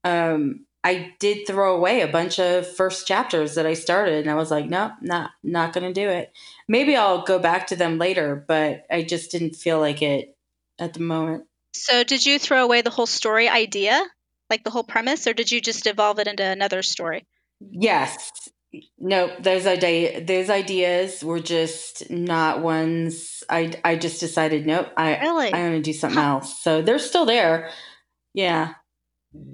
[0.04, 4.36] um, I did throw away a bunch of first chapters that I started, and I
[4.36, 6.32] was like, nope, not not gonna do it.
[6.68, 10.38] Maybe I'll go back to them later, but I just didn't feel like it
[10.80, 11.46] at the moment.
[11.74, 14.02] So, did you throw away the whole story idea,
[14.50, 17.26] like the whole premise, or did you just evolve it into another story?
[17.60, 18.32] Yes,
[19.00, 25.18] Nope, those idea those ideas were just not ones I I just decided nope, I
[25.20, 25.54] really?
[25.54, 26.28] I'm going to do something huh.
[26.28, 26.62] else.
[26.62, 27.70] So they're still there.
[28.34, 28.74] Yeah.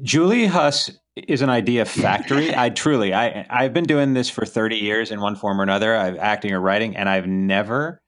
[0.02, 2.56] Julie Huss is an idea factory.
[2.56, 5.96] I truly I I've been doing this for 30 years in one form or another.
[5.96, 8.02] I've acting or writing and I've never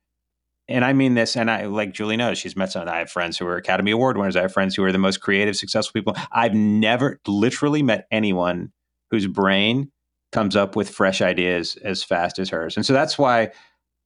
[0.67, 2.87] and I mean this, and I like Julie knows she's met some.
[2.87, 4.35] I have friends who are Academy Award winners.
[4.35, 6.15] I have friends who are the most creative, successful people.
[6.31, 8.71] I've never literally met anyone
[9.11, 9.91] whose brain
[10.31, 12.75] comes up with fresh ideas as fast as hers.
[12.75, 13.51] And so that's why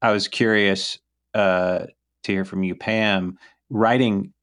[0.02, 1.00] I was curious
[1.34, 1.86] uh,
[2.24, 3.38] to hear from you, Pam,
[3.70, 4.34] writing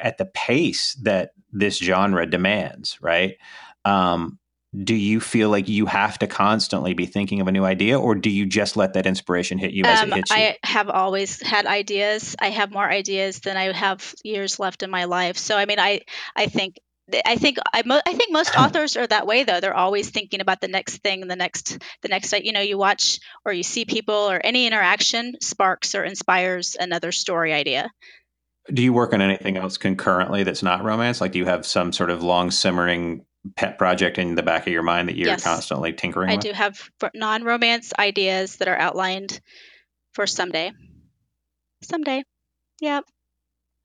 [0.00, 3.36] at the pace that this genre demands, right?
[3.84, 4.38] Um,
[4.84, 8.14] do you feel like you have to constantly be thinking of a new idea or
[8.14, 10.36] do you just let that inspiration hit you as um, it hits you?
[10.36, 12.36] I have always had ideas.
[12.38, 15.38] I have more ideas than I have years left in my life.
[15.38, 16.02] So I mean I
[16.36, 16.76] I think
[17.24, 19.60] I think I, mo- I think most authors are that way though.
[19.60, 23.20] They're always thinking about the next thing, the next the next you know you watch
[23.44, 27.90] or you see people or any interaction sparks or inspires another story idea.
[28.72, 31.20] Do you work on anything else concurrently that's not romance?
[31.20, 33.24] Like do you have some sort of long simmering
[33.56, 36.44] pet project in the back of your mind that you're yes, constantly tinkering I with?
[36.44, 39.40] do have non-romance ideas that are outlined
[40.12, 40.72] for someday.
[41.82, 42.24] Someday.
[42.80, 43.04] Yep.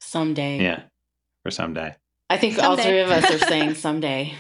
[0.02, 0.62] Someday.
[0.62, 0.82] Yeah.
[1.44, 1.96] For someday.
[2.34, 2.68] I think someday.
[2.68, 4.34] all three of us are saying someday.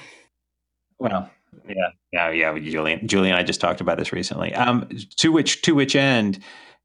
[0.97, 1.29] Well,
[1.67, 2.59] yeah, yeah, yeah.
[2.59, 4.53] Julian, Julie and I just talked about this recently.
[4.53, 6.39] Um, to which to which end,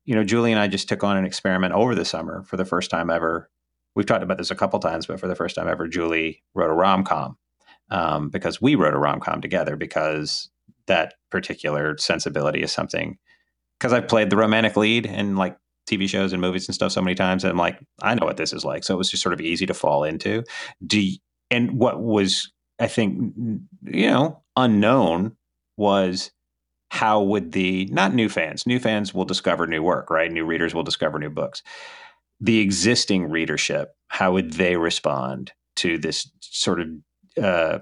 [0.04, 2.66] you know, Julie and I just took on an experiment over the summer for the
[2.66, 3.50] first time ever.
[3.94, 6.70] We've talked about this a couple times, but for the first time ever, Julie wrote
[6.70, 7.38] a rom com
[7.90, 10.50] um, because we wrote a rom com together because
[10.88, 13.16] that particular sensibility is something.
[13.78, 15.56] Because I've played the romantic lead in like
[15.88, 17.44] TV shows and movies and stuff so many times.
[17.44, 18.84] And I'm like, I know what this is like.
[18.84, 20.44] So it was just sort of easy to fall into.
[20.86, 21.18] Do you,
[21.50, 23.34] and what was, I think,
[23.84, 25.36] you know, unknown
[25.76, 26.30] was
[26.90, 30.30] how would the not new fans, new fans will discover new work, right?
[30.30, 31.62] New readers will discover new books.
[32.40, 36.88] The existing readership, how would they respond to this sort of
[37.42, 37.78] uh,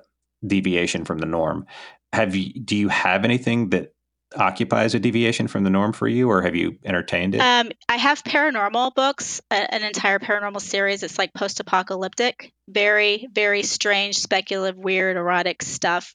[0.46, 1.66] deviation from the norm?
[2.12, 3.92] Have you do you have anything that
[4.36, 7.40] occupies a deviation from the norm for you, or have you entertained it?
[7.40, 11.02] Um, I have paranormal books, a, an entire paranormal series.
[11.02, 16.14] It's like post apocalyptic, very, very strange, speculative, weird, erotic stuff.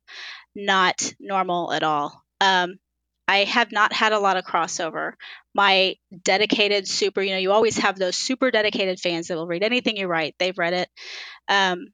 [0.56, 2.24] Not normal at all.
[2.42, 2.78] Um,
[3.28, 5.14] I have not had a lot of crossover.
[5.56, 9.64] My dedicated super, you know, you always have those super dedicated fans that will read
[9.64, 10.36] anything you write.
[10.38, 10.90] They've read it.
[11.48, 11.88] Um,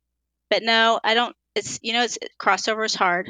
[0.50, 1.36] but no, I don't.
[1.54, 3.30] It's you know, it's crossover is hard,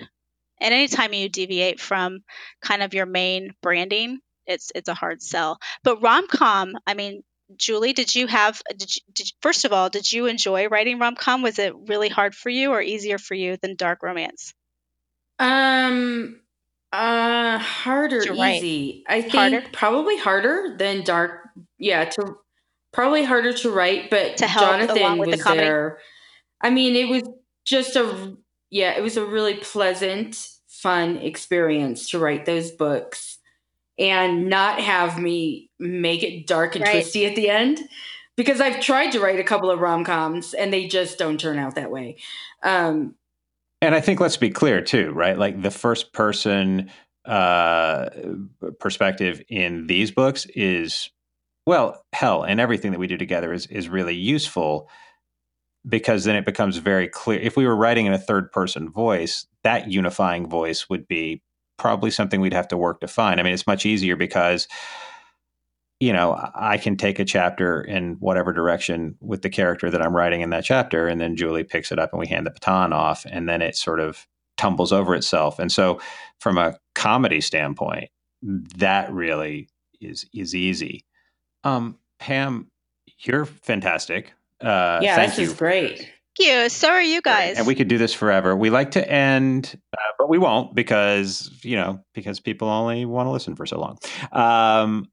[0.59, 2.19] and anytime you deviate from
[2.61, 5.59] kind of your main branding, it's it's a hard sell.
[5.83, 7.23] But rom com, I mean,
[7.55, 8.61] Julie, did you have?
[8.77, 11.41] Did you, did, first of all, did you enjoy writing rom com?
[11.41, 14.53] Was it really hard for you, or easier for you than dark romance?
[15.39, 16.39] Um,
[16.91, 19.03] uh, harder, easy.
[19.07, 19.63] I think harder?
[19.71, 21.49] probably harder than dark.
[21.77, 22.37] Yeah, to
[22.91, 25.99] probably harder to write, but to help Jonathan was the there.
[26.59, 27.23] I mean, it was
[27.65, 28.35] just a
[28.70, 33.38] yeah, it was a really pleasant, fun experience to write those books
[33.97, 36.91] and not have me make it dark and right.
[36.91, 37.80] twisty at the end
[38.36, 41.57] because I've tried to write a couple of rom coms and they just don't turn
[41.57, 42.18] out that way.
[42.63, 43.15] Um,
[43.82, 45.38] and I think let's be clear too, right?
[45.38, 46.91] Like the first person
[47.26, 48.09] uh,
[48.80, 51.09] perspective in these books is
[51.65, 54.89] well, hell, and everything that we do together is is really useful
[55.88, 57.39] because then it becomes very clear.
[57.39, 61.41] If we were writing in a third person voice, that unifying voice would be
[61.77, 63.39] probably something we'd have to work to find.
[63.39, 64.67] I mean, it's much easier because
[65.99, 70.15] you know, I can take a chapter in whatever direction with the character that I'm
[70.15, 72.93] writing in that chapter, and then Julie picks it up and we hand the baton
[72.93, 74.27] off, and then it sort of
[74.57, 75.57] tumbles over itself.
[75.57, 75.99] And so,
[76.39, 78.09] from a comedy standpoint,
[78.43, 79.69] that really
[79.99, 81.03] is is easy.
[81.63, 82.69] Um, Pam,
[83.19, 84.33] you're fantastic.
[84.61, 85.45] Uh, yeah, thank this you.
[85.45, 85.97] is great.
[85.97, 86.69] Thank you.
[86.69, 87.57] So are you guys.
[87.57, 88.55] And we could do this forever.
[88.55, 93.27] We like to end, uh, but we won't because you know because people only want
[93.27, 93.97] to listen for so long.
[94.31, 95.07] Um,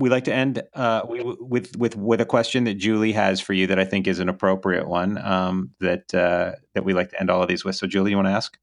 [0.00, 3.52] we like to end uh, we, with with with a question that Julie has for
[3.52, 7.20] you that I think is an appropriate one um, that uh, that we like to
[7.20, 7.76] end all of these with.
[7.76, 8.58] So, Julie, you want to ask?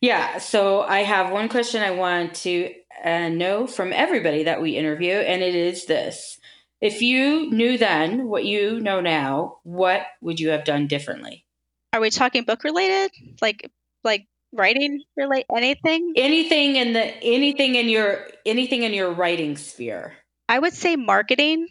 [0.00, 0.38] Yeah.
[0.38, 2.72] So I have one question I want to
[3.04, 6.38] uh, know from everybody that we interview, and it is this:
[6.80, 11.44] If you knew then what you know now, what would you have done differently?
[11.92, 13.10] Are we talking book related,
[13.42, 13.70] like
[14.02, 16.14] like writing relate anything?
[16.16, 20.14] Anything in the anything in your anything in your writing sphere.
[20.48, 21.68] I would say marketing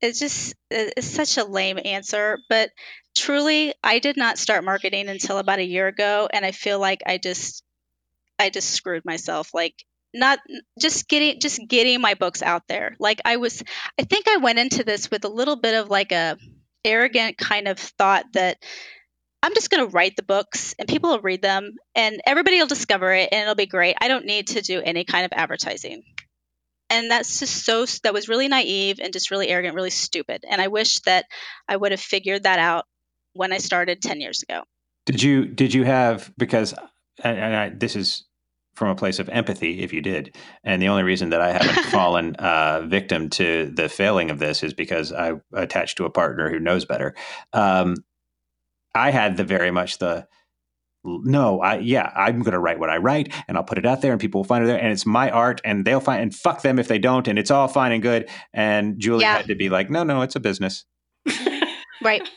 [0.00, 2.70] is just is such a lame answer, but
[3.14, 7.02] truly I did not start marketing until about a year ago and I feel like
[7.06, 7.62] I just
[8.38, 9.84] I just screwed myself like
[10.14, 10.38] not
[10.78, 12.96] just getting just getting my books out there.
[12.98, 13.62] Like I was
[13.98, 16.36] I think I went into this with a little bit of like a
[16.84, 18.58] arrogant kind of thought that
[19.42, 22.66] I'm just going to write the books and people will read them and everybody will
[22.66, 23.96] discover it and it'll be great.
[24.00, 26.02] I don't need to do any kind of advertising
[26.90, 30.60] and that's just so that was really naive and just really arrogant really stupid and
[30.60, 31.24] i wish that
[31.68, 32.84] i would have figured that out
[33.32, 34.64] when i started 10 years ago
[35.06, 36.74] did you did you have because
[37.22, 38.24] and I, this is
[38.80, 41.84] from a place of empathy if you did and the only reason that i haven't
[41.90, 46.48] fallen uh, victim to the failing of this is because i attached to a partner
[46.48, 47.14] who knows better
[47.52, 47.94] um,
[48.94, 50.26] i had the very much the
[51.02, 54.02] no, I yeah, I'm going to write what I write, and I'll put it out
[54.02, 56.34] there, and people will find it there, and it's my art, and they'll find and
[56.34, 58.28] fuck them if they don't, and it's all fine and good.
[58.52, 59.38] And Julie yeah.
[59.38, 60.84] had to be like, no, no, it's a business.
[62.02, 62.28] right.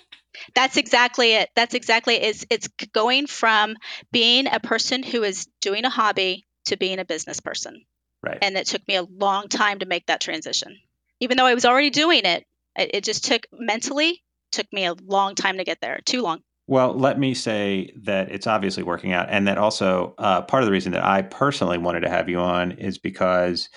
[0.56, 1.50] That's exactly it.
[1.56, 2.24] That's exactly it.
[2.24, 3.76] It's it's going from
[4.12, 7.84] being a person who is doing a hobby to being a business person.
[8.22, 8.40] Right.
[8.42, 10.78] And it took me a long time to make that transition.
[11.20, 12.46] Even though I was already doing it,
[12.78, 16.00] it, it just took mentally took me a long time to get there.
[16.06, 16.42] Too long.
[16.68, 20.68] Well, let me say that it's obviously working out, and that also uh, part of
[20.68, 23.68] the reason that I personally wanted to have you on is because,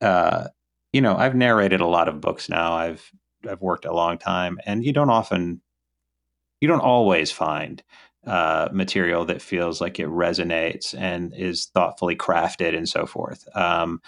[0.00, 0.46] uh,
[0.92, 2.74] you know, I've narrated a lot of books now.
[2.74, 3.10] I've
[3.48, 5.60] I've worked a long time, and you don't often,
[6.60, 7.82] you don't always find
[8.26, 13.48] uh, material that feels like it resonates and is thoughtfully crafted and so forth.
[13.56, 14.00] Um,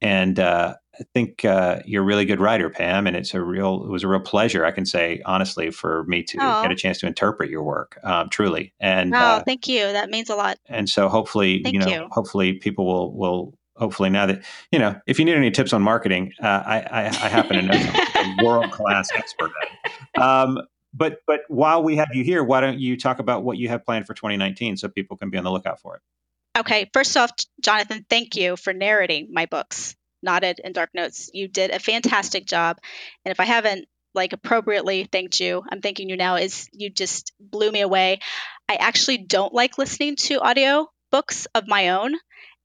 [0.00, 3.84] and uh, I think uh, you're a really good writer, Pam, and it's a real
[3.84, 4.64] it was a real pleasure.
[4.64, 6.62] I can say honestly for me to oh.
[6.62, 8.74] get a chance to interpret your work, um, truly.
[8.80, 9.80] And oh, thank you.
[9.92, 10.58] That means a lot.
[10.66, 12.08] And so hopefully, thank you know, you.
[12.10, 15.82] hopefully people will will hopefully now that you know if you need any tips on
[15.82, 20.20] marketing, uh, I, I, I happen to know a world class expert at it.
[20.20, 20.58] Um,
[20.94, 23.84] but but while we have you here, why don't you talk about what you have
[23.84, 26.02] planned for 2019 so people can be on the lookout for it?
[26.58, 27.30] Okay, first off,
[27.62, 31.30] Jonathan, thank you for narrating my books, Knotted and Dark Notes.
[31.32, 32.78] You did a fantastic job.
[33.24, 37.32] And if I haven't like appropriately thanked you, I'm thanking you now, is you just
[37.40, 38.20] blew me away.
[38.68, 42.14] I actually don't like listening to audio books of my own.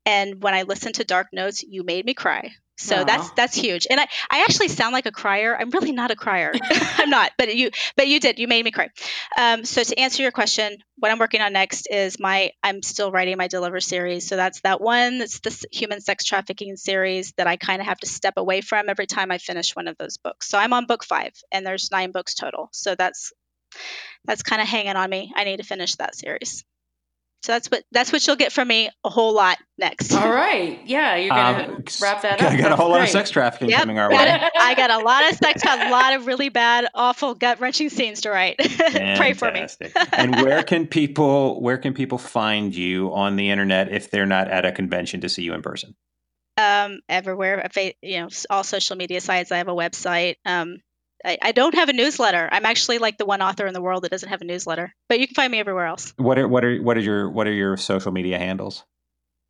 [0.05, 2.51] And when I listened to Dark Notes, you made me cry.
[2.77, 3.87] So that's that's huge.
[3.89, 5.57] And I, I actually sound like a crier.
[5.59, 6.53] I'm really not a crier.
[6.71, 8.37] I'm not, but you but you did.
[8.37, 8.89] You made me cry.
[9.37, 13.11] Um, so to answer your question, what I'm working on next is my I'm still
[13.11, 14.27] writing my Deliver series.
[14.27, 15.17] So that's that one.
[15.17, 18.89] That's the human sex trafficking series that I kind of have to step away from
[18.89, 20.47] every time I finish one of those books.
[20.47, 22.69] So I'm on book five, and there's nine books total.
[22.73, 23.33] So that's
[24.25, 25.33] that's kind of hanging on me.
[25.35, 26.63] I need to finish that series.
[27.47, 30.11] So that's what that's what you'll get from me a whole lot next.
[30.13, 30.81] All right.
[30.83, 32.51] Yeah, you're gonna um, wrap that up.
[32.51, 34.17] I got a whole lot of sex trafficking yep, coming our way.
[34.17, 37.87] I got a lot of sex, got a lot of really bad, awful, gut wrenching
[37.87, 38.57] scenes to write.
[39.15, 39.65] Pray for me.
[40.11, 44.49] and where can people where can people find you on the internet if they're not
[44.49, 45.95] at a convention to see you in person?
[46.57, 47.65] Um, everywhere,
[48.01, 49.53] you know, all social media sites.
[49.53, 50.35] I have a website.
[50.45, 50.79] Um,
[51.25, 52.47] I, I, don't have a newsletter.
[52.51, 54.93] I'm actually like the one author in the world that doesn't have a newsletter.
[55.09, 56.13] But you can find me everywhere else.
[56.17, 58.83] What are what are what are your what are your social media handles?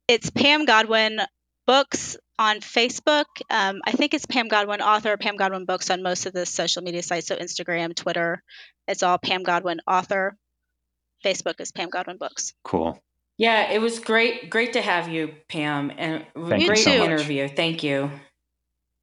[0.07, 1.19] It's Pam Godwin
[1.65, 3.25] Books on Facebook.
[3.49, 6.81] Um, I think it's Pam Godwin Author, Pam Godwin Books on most of the social
[6.81, 7.27] media sites.
[7.27, 8.41] So Instagram, Twitter,
[8.87, 10.37] it's all Pam Godwin Author.
[11.25, 12.53] Facebook is Pam Godwin Books.
[12.63, 13.01] Cool.
[13.37, 14.49] Yeah, it was great.
[14.49, 17.47] Great to have you, Pam, and Thank great so interview.
[17.47, 18.11] Thank you.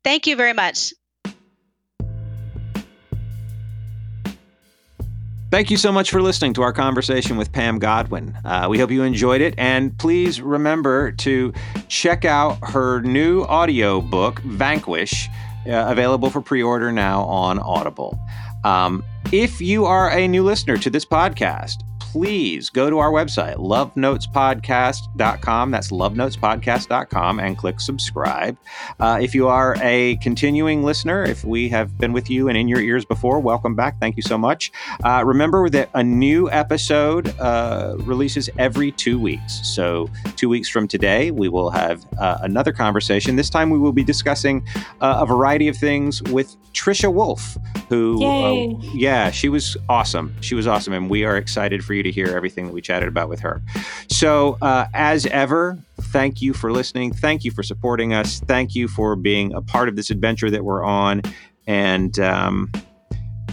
[0.03, 0.93] Thank you very much.
[5.55, 8.37] Thank you so much for listening to our conversation with Pam Godwin.
[8.45, 9.55] Uh, we hope you enjoyed it.
[9.57, 11.53] And please remember to
[11.87, 15.29] check out her new audio book, Vanquish,
[15.69, 18.19] uh, available for pre order now on Audible.
[18.65, 21.85] Um, if you are a new listener to this podcast,
[22.15, 25.71] please go to our website, lovenotespodcast.com.
[25.73, 28.57] That's lovenotespodcast.com and click subscribe.
[29.01, 32.69] Uh, if you are a continuing listener, if we have been with you and in
[32.69, 33.99] your ears before, welcome back.
[33.99, 34.71] Thank you so much.
[35.03, 39.67] Uh, remember that a new episode uh, releases every two weeks.
[39.67, 43.35] So, two weeks from today, we will have uh, another conversation.
[43.35, 44.65] This time, we will be discussing
[45.01, 47.59] uh, a variety of things with Trisha Wolfe,
[47.89, 50.33] who, uh, yeah, she was awesome.
[50.43, 50.93] She was awesome.
[50.93, 53.63] And we are excited for you to hear everything that we chatted about with her.
[54.09, 57.13] So, uh, as ever, thank you for listening.
[57.13, 58.41] Thank you for supporting us.
[58.41, 61.23] Thank you for being a part of this adventure that we're on.
[61.67, 62.71] And um,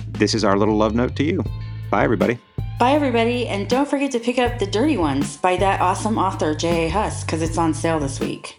[0.08, 1.44] this is our little love note to you.
[1.90, 2.40] Bye, everybody.
[2.80, 3.48] Bye, everybody.
[3.48, 6.90] And don't forget to pick up The Dirty Ones by that awesome author, J.A.
[6.90, 8.56] Huss, because it's on sale this week.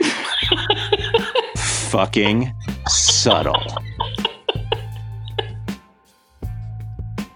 [1.56, 2.54] Fucking
[2.86, 3.62] subtle.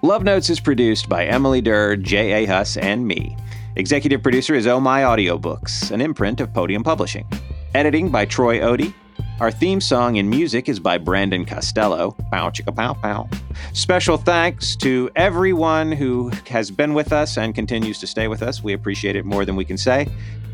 [0.04, 2.44] Love Notes is produced by Emily Durr, J.A.
[2.44, 3.36] Huss, and me.
[3.76, 7.24] Executive producer is Oh My Audiobooks, an imprint of Podium Publishing.
[7.72, 8.92] Editing by Troy Odie.
[9.38, 12.16] Our theme song and music is by Brandon Costello.
[12.32, 13.28] Pow chicka pow pow.
[13.74, 18.60] Special thanks to everyone who has been with us and continues to stay with us.
[18.60, 20.08] We appreciate it more than we can say.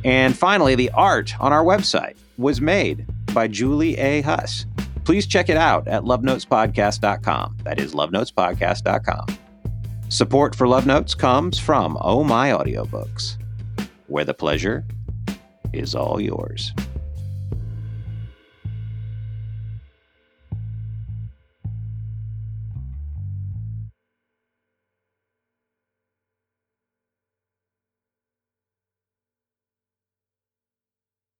[0.04, 4.20] And finally, the art on our website was made by Julie A.
[4.20, 4.66] Huss
[5.08, 7.56] please check it out at lovenotespodcast.com.
[7.64, 9.38] That is lovenotespodcast.com.
[10.10, 13.38] Support for Love Notes comes from Oh My Audiobooks,
[14.08, 14.84] where the pleasure
[15.72, 16.74] is all yours.